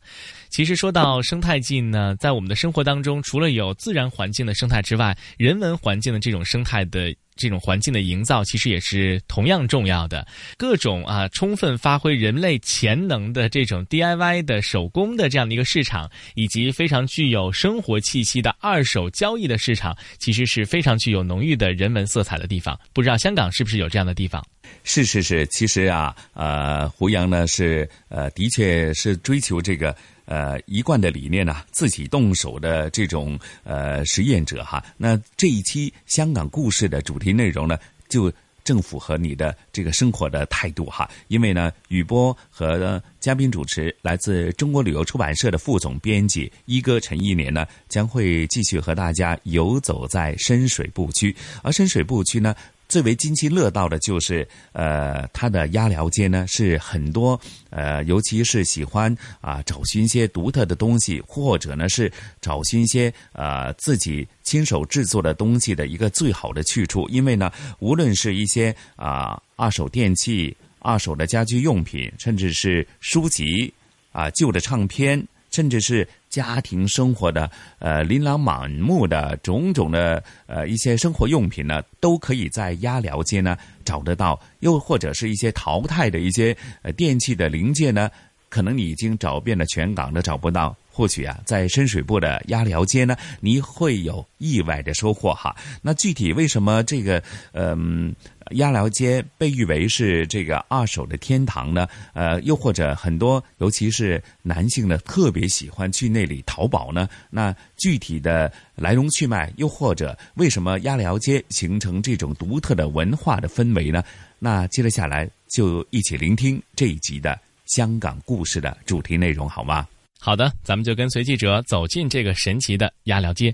[0.49, 7.13] 其实说到生态记呢，在我们的生活当中，除了有自然环境的生态之外，人文环境的这种生态的。
[7.35, 10.25] 这种环境的营造其实也是同样重要的。
[10.57, 22.79] 各种啊，充分发挥人类潜能的这种 DIY 的手工的这样的一个市场，以及非常具有生活气息的二手交易的市场，其实是非常具有浓郁的人文色彩的地方。
[22.93, 24.45] 不知道香港是不是有这样的地方？
[24.83, 29.95] 是是是，其实啊，呃，胡杨呢是呃，的确是追求这个。
[30.25, 37.77] 呃，一贯的理念呢，自己动手的这种呃实验者哈，那这一期香港故事的主题内容呢，
[38.09, 38.31] 就
[38.63, 41.07] 正符合你的这个生活的态度哈。
[41.27, 52.55] 因为呢，雨波和嘉宾主持来自中国旅游出版社的副总编辑一哥陈一年呢，将会继续和大家游走在深水埗区，而深水埗区呢。
[52.95, 57.37] 最为津津乐道的就是，呃，它的鸭寮街呢，是很多
[57.69, 67.05] 呃，尤其是喜欢啊找寻一些独特的东西，或者呢是找寻一些呃自己亲手制作的东西的一个最好的去处。
[67.09, 73.73] 因为呢，无论是一些啊二手电器、二手的家居用品，甚至是书籍
[74.13, 75.21] 啊旧的唱片，
[75.55, 76.05] 甚至是。
[76.27, 77.49] 家庭生活的
[77.79, 84.37] 呃琳琅满目的种种的呃一些生活用品呢，都可以在鸭寮街呢找得到。
[84.59, 88.11] 又或者是一些淘汰的一些呃电器的零件呢，
[88.49, 90.75] 可能你已经找遍了全港都找不到。
[90.91, 95.55] 或许啊，在深水埗的鸭寮街呢，你会有意外的收获哈。
[95.81, 98.13] 那具体为什么这个嗯？
[98.51, 107.07] 鸭寮街被誉为是这个二手的天堂呢，呃，又或者很多，尤其是男性呢，特别喜欢去那里淘宝呢。
[107.29, 114.03] 那具体的来龙去脉，又或者为什么鸭寮街形成这种独特的文化的氛围呢？
[114.37, 119.87] 那接着下来就一起聆听这一集的香港故事的主题内容，好吗？
[120.19, 123.53] 好的，咱们就跟随记者走进这个神奇的鸭寮街。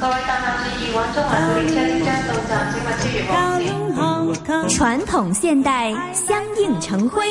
[0.00, 3.51] 各位乘客注意，往中环列车即将到站，请勿超越黄线。
[4.68, 7.24] 传统现代相映成辉，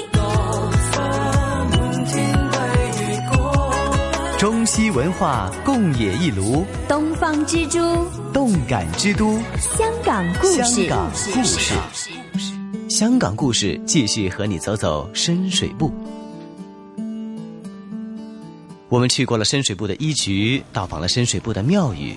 [4.38, 7.80] 中西文化共冶一炉，东方之珠，
[8.34, 11.74] 动感之都，香港故事，香港故事，
[12.90, 15.92] 香港故事，继续和你走走深水埗。
[18.90, 22.16] 我们去过了深水埗的一局，到访了深水埗的庙宇。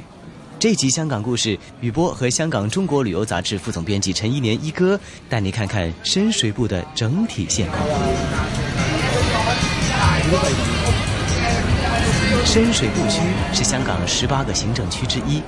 [0.65, 4.99] 这集香港故事，雨波和香港中国旅游杂志副总编辑陈一年一哥
[5.29, 7.83] 带你看看深水埗的整体现况。
[12.47, 13.21] 深水埗区
[13.53, 15.43] 是香港十八个行政区之一，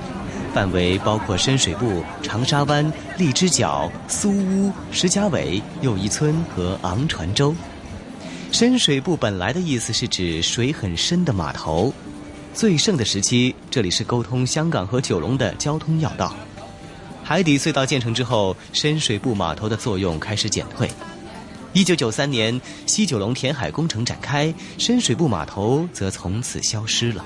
[0.53, 7.55] 范围包括深水埗、长沙湾、荔枝角、苏屋、石硖尾、又一村和昂船洲。
[8.51, 11.91] 深水埗本来的意思是指水很深的码头。
[12.57, 16.35] 最盛的时期，这里是沟通香港和九龙的交通要道。
[17.23, 20.89] 海底隧道建成之后，深水埗码头的作用开始减退。
[21.73, 27.23] 一九九三年，西九龙填海工程展开，深水埗码头则从此消失了。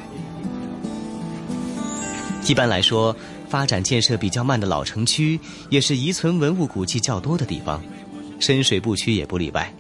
[2.46, 3.16] 一般来说，
[3.48, 7.82] 发展建设比较慢的老城区，也是遗存文物古迹较多的地方，
[8.42, 9.74] 深水埗区也不例外。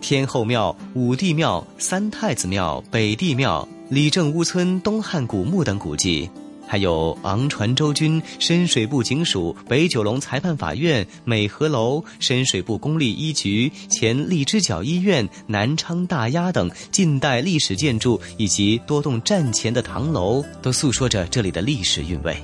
[0.00, 6.28] 天后庙、武帝庙、三太子庙、北帝庙、李正屋村东汉古墓等古迹。
[6.68, 22.36] 还有昂船洲军、深水埗警署、北九龙裁判法院、美和楼、深水埗公立医局、前荔枝角医院、南昌大押等近代历史建筑，以及多栋战前的唐楼，都诉说着这里的历史韵味。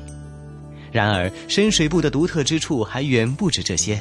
[0.92, 4.00] 然而，深水埗的独特之处还远不止这些。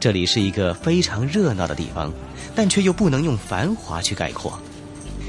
[0.00, 2.10] 这里是一个非常热闹的地方，
[2.54, 4.58] 但却又不能用繁华去概括。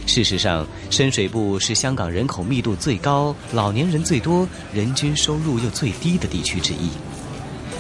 [0.06, 6.90] 事实上，深水埗是香港人口密度最高、老年人最多、人均收入又最低的地区之一。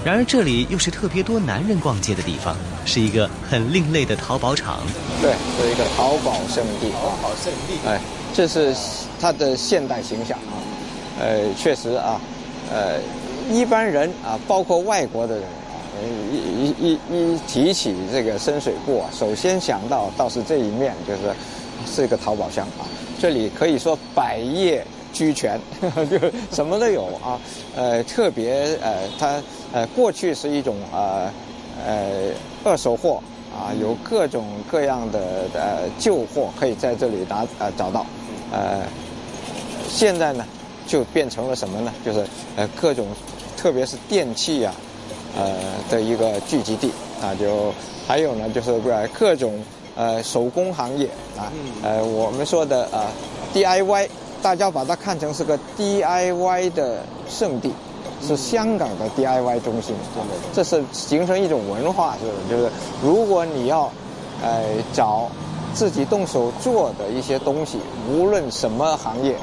[0.05, 2.55] 然而，这里又是特别多男人逛街的地方，
[2.85, 4.79] 是一个很另类的淘宝场。
[5.21, 6.91] 对，是一个淘宝圣地。
[6.91, 7.87] 淘宝圣地。
[7.87, 8.01] 哎，
[8.33, 8.75] 这是
[9.19, 10.59] 它的现代形象啊。
[11.19, 12.19] 呃，确实啊，
[12.71, 12.99] 呃，
[13.49, 15.75] 一般人啊，包括外国的人啊，
[16.31, 21.33] 一一一一提起这个深水埗啊，首先想到倒是这一面，就是。
[21.85, 22.87] 是一个淘宝箱啊，
[23.19, 25.59] 这里可以说百业俱全，
[26.09, 26.19] 就
[26.51, 27.39] 什么都有啊。
[27.75, 31.31] 呃，特别呃，它呃过去是一种呃
[31.85, 32.31] 呃
[32.63, 33.21] 二手货
[33.53, 38.05] 啊，有各种各样的呃旧货可以在这里拿呃找到。
[38.51, 38.81] 呃，
[39.89, 40.45] 现在呢
[40.87, 41.93] 就变成了什么呢？
[42.05, 43.07] 就是呃各种，
[43.55, 44.73] 特别是电器啊
[45.37, 45.53] 呃
[45.89, 47.73] 的一个聚集地啊，就
[48.07, 48.79] 还有呢就是
[49.13, 49.63] 各种。
[49.95, 51.51] 呃，手工行业啊，
[51.83, 53.05] 呃，我们说的啊
[53.53, 54.07] ，DIY，
[54.41, 57.71] 大家把它看成是个 DIY 的圣地，
[58.21, 59.95] 是香港的 DIY 中心，
[60.53, 62.71] 这是形成一种文化，是就是
[63.03, 63.91] 如果你要，
[64.41, 64.63] 呃，
[64.93, 65.29] 找
[65.73, 67.77] 自己动手做的一些东西，
[68.11, 69.35] 无论什么行业，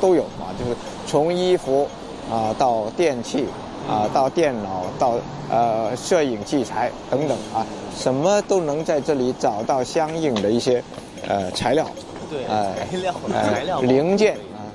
[0.00, 0.76] 都有啊，就是
[1.06, 1.88] 从衣服
[2.30, 3.46] 啊到电器。
[3.88, 5.18] 啊，到电脑，到
[5.48, 7.64] 呃摄影器材等等啊，
[7.96, 10.82] 什么都能在这里找到相应的一些
[11.26, 11.88] 呃材料，
[12.28, 14.66] 对，材料材料零件啊。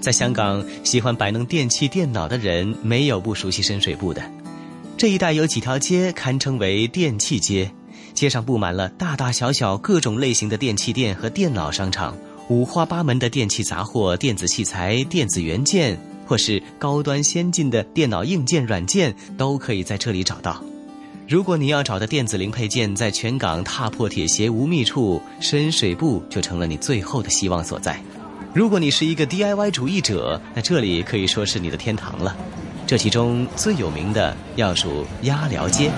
[0.00, 4.22] 在香港，喜欢摆弄电器、电脑的人没有不熟悉深水埗的。
[4.96, 7.70] 这一带有几条街堪称为电器街，
[8.14, 12.16] 街上布满了大大小小各种类型的电器店和电脑商场，
[12.48, 15.98] 五花八门的电器杂货、电子器材、电子元件。
[16.28, 20.62] 或是高端先进的电脑硬件、软件都可以在这里找到。
[21.26, 27.98] 如果你要找的电子零配件在全港踏破铁鞋无觅处，深水埗就成了你最后的希望所在。
[28.54, 32.36] 如果你是一个 DIY 主义者，那这里可以说是你的天堂了。
[32.86, 35.90] 这其中最有名的要数鸭寮街。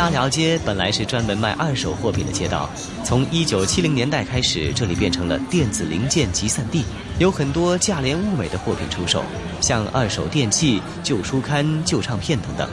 [0.00, 2.70] 鸭寮街本来是专门卖二手货品的街道，
[3.04, 6.82] 从一九七零年代开始，这里变成了电子零件集散地，
[7.18, 9.22] 有很多价廉物美的货品出售，
[9.60, 12.66] 像二手电器、旧书刊、旧唱片等等。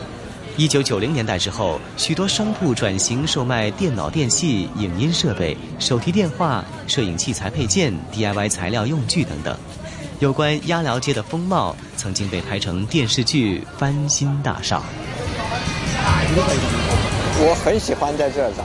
[0.56, 9.54] 一九九零年代之后，许多商铺转型售卖电脑电器、影音设备、手提电话、摄影器材配件、DIY 材料用具等等。
[10.20, 14.78] 有关鸭寮街的风貌，曾经被拍成电视剧《翻新大厦》。
[17.40, 18.64] 我很喜欢在这儿找，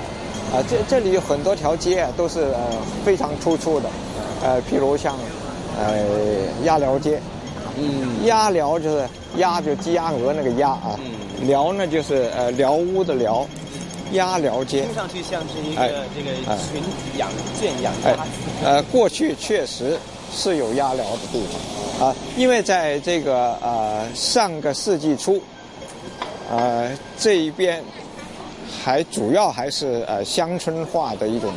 [0.56, 2.60] 啊，这这里有很多条街啊，都是呃
[3.04, 3.88] 非常突出的，
[4.42, 5.14] 呃，譬如像，
[5.78, 5.98] 呃，
[6.64, 7.20] 鸭寮街，
[7.76, 9.06] 嗯，鸭寮就是
[9.36, 10.98] 鸭就鸡鸭鹅那个鸭啊，
[11.42, 13.46] 寮呢就是呃寮屋的寮，
[14.12, 16.82] 鸭寮街，听上去像是一个这个群
[17.18, 17.28] 养
[17.60, 18.26] 圈养鸭，
[18.64, 19.98] 呃，过去确实
[20.34, 21.42] 是有鸭寮的地
[21.98, 25.38] 方，啊，因为在这个呃上个世纪初，
[26.50, 27.84] 呃这一边。
[28.84, 31.52] 还主要还是呃乡村化的一种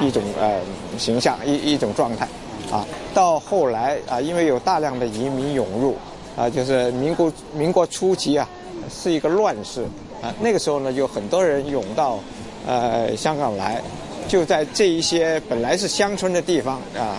[0.00, 0.60] 一种呃
[0.98, 2.26] 形象一一种状态，
[2.70, 5.96] 啊，到后来啊，因为有大量的移民涌入，
[6.36, 8.48] 啊，就是民国民国初期啊，
[8.90, 9.82] 是一个乱世
[10.22, 12.18] 啊，那个时候呢，就很多人涌到
[12.66, 13.82] 呃香港来，
[14.28, 17.18] 就在这一些本来是乡村的地方啊，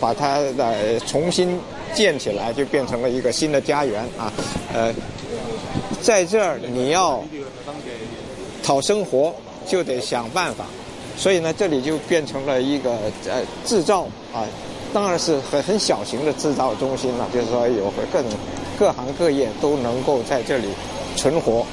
[0.00, 1.58] 把它呃重新
[1.94, 4.32] 建起来，就变成了一个新的家园啊，
[4.74, 4.92] 呃，
[6.02, 7.24] 在这儿你要。
[8.68, 9.34] 讨生活
[9.66, 10.66] 就得想办法，
[11.16, 12.90] 所以呢，这里就变成了一个
[13.26, 14.44] 呃制造啊，
[14.92, 17.26] 当然是很很小型的制造中心了。
[17.32, 18.30] 就是说，有各种
[18.78, 20.68] 各行各业都能够在这里
[21.16, 21.64] 存活。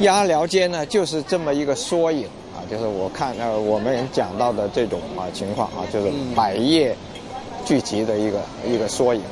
[0.00, 2.24] 鸭寮街呢，就是这么一个缩影
[2.56, 6.92] 啊，就是我看呃我们讲到的这种啊情况啊，就是百业
[7.64, 9.22] 聚集的一个一个缩影，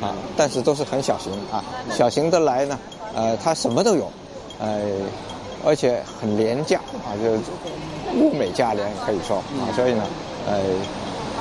[0.00, 1.62] 啊，但是都是很小型啊，
[1.94, 2.78] 小型的来呢，
[3.14, 4.10] 呃，它什么都有，
[4.58, 4.80] 呃，
[5.64, 7.32] 而且很廉价啊，就
[8.20, 10.02] 物美价廉可以说啊，所以呢，
[10.46, 10.60] 呃，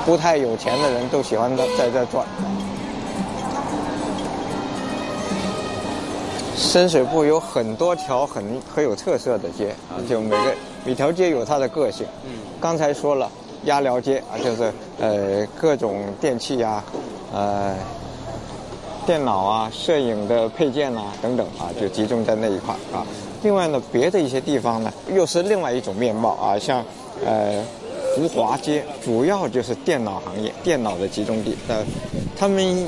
[0.05, 2.25] 不太有钱的人都喜欢在在这转。
[6.55, 8.43] 深水埗有很多条很
[8.73, 10.53] 很有特色的街啊，就每个
[10.85, 12.05] 每条街有它的个性。
[12.61, 13.29] 刚才说了
[13.63, 16.83] 鸭寮街啊，就是呃各种电器啊，
[17.33, 17.75] 呃
[19.05, 23.03] 电脑啊、摄影的配件啊等等啊，就集中在那一块啊。
[23.43, 26.85] 另外呢，别的一些地方呢，又是另外一种面貌啊，像
[27.25, 27.63] 呃
[28.15, 31.55] 福华街，主要就是电脑行业、电脑的集中地。
[31.67, 31.85] 呃，
[32.37, 32.87] 他们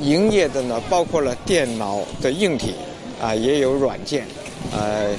[0.00, 2.74] 营业的呢，包括了电脑的硬体。
[3.20, 4.26] 啊，也有软件，
[4.72, 5.10] 呃，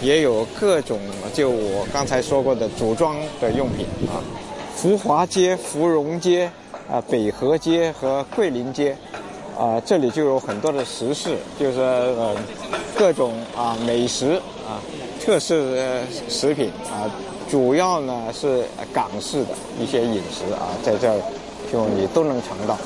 [0.00, 0.98] 也有各种
[1.34, 4.24] 就我刚才说过的组装的用品啊。
[4.74, 6.50] 福华街、芙蓉街、
[6.90, 8.96] 啊北河街和桂林街，
[9.58, 12.36] 啊这里就有很多的食肆，就是呃
[12.96, 14.80] 各种啊美食啊
[15.24, 15.76] 特色
[16.28, 17.10] 食品啊，
[17.48, 19.50] 主要呢是港式的
[19.80, 21.20] 一些饮食啊，在这儿
[21.72, 22.78] 就你都能尝到。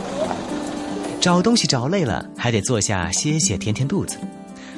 [1.21, 4.19] 找东西找累了，还得坐下歇歇，填填肚子。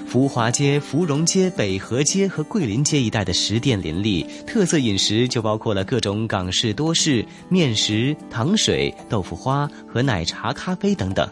[0.06, 11.28] 福华街、芙蓉街、北河街和桂林街一带的食店林立，特色饮食就包括了各种港式多士、面食、糖水、豆腐花和奶茶、咖啡等等。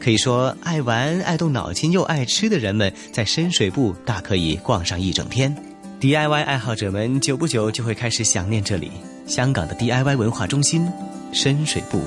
[0.00, 5.54] 可以说，爱玩、爱动脑筋又爱吃的人们，在深水埗大可以逛上一整天。
[6.00, 8.92] DIY 爱好者们久不久就会开始想念这里——
[9.26, 10.88] 香港的 DIY 文化中心——
[11.32, 11.98] 深水埗。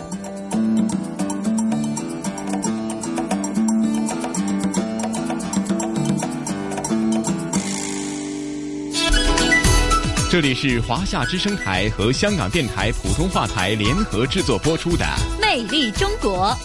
[10.31, 15.03] 这里是华夏之声台和香港电台普通话台联合制作播出的
[15.41, 16.57] 《魅力中国》。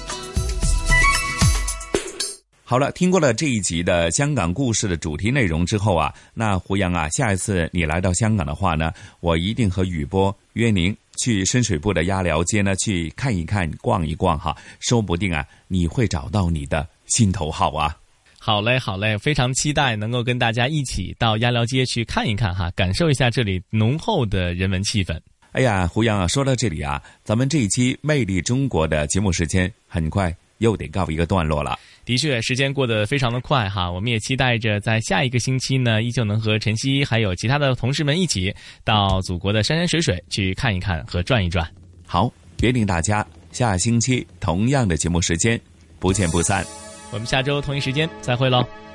[2.68, 8.90] 好了，听过了这一集的香港故事的主题内容之后啊，那胡杨啊，下一次你来到香港的话呢，
[9.20, 17.96] 我一定和雨波约您去深水埗的鸭寮街呢去看一看、逛一逛哈，说不定啊，你会找到你的心头好啊。
[18.36, 25.16] 好嘞，好嘞，非常期待能够跟大家一起到鸭寮街去看一看哈，感受一下这里浓厚的人文气氛。
[25.52, 31.78] 哎呀，胡杨啊，说到这里啊，咱们这一期《魅力中国》的节目时间很快又得告一个段落了。
[32.04, 38.54] 的确，时间过得非常的快哈，我们也期待着在下一个星期呢，依旧能和晨曦还有其他的同事们一起
[38.84, 41.68] 到祖国的山山水水去看一看和转一转。
[42.06, 42.32] 好，
[42.62, 45.60] 约定大家下星期同样的节目时间，
[45.98, 46.64] 不见不散。
[47.10, 48.85] 我们下周同一时间再会喽。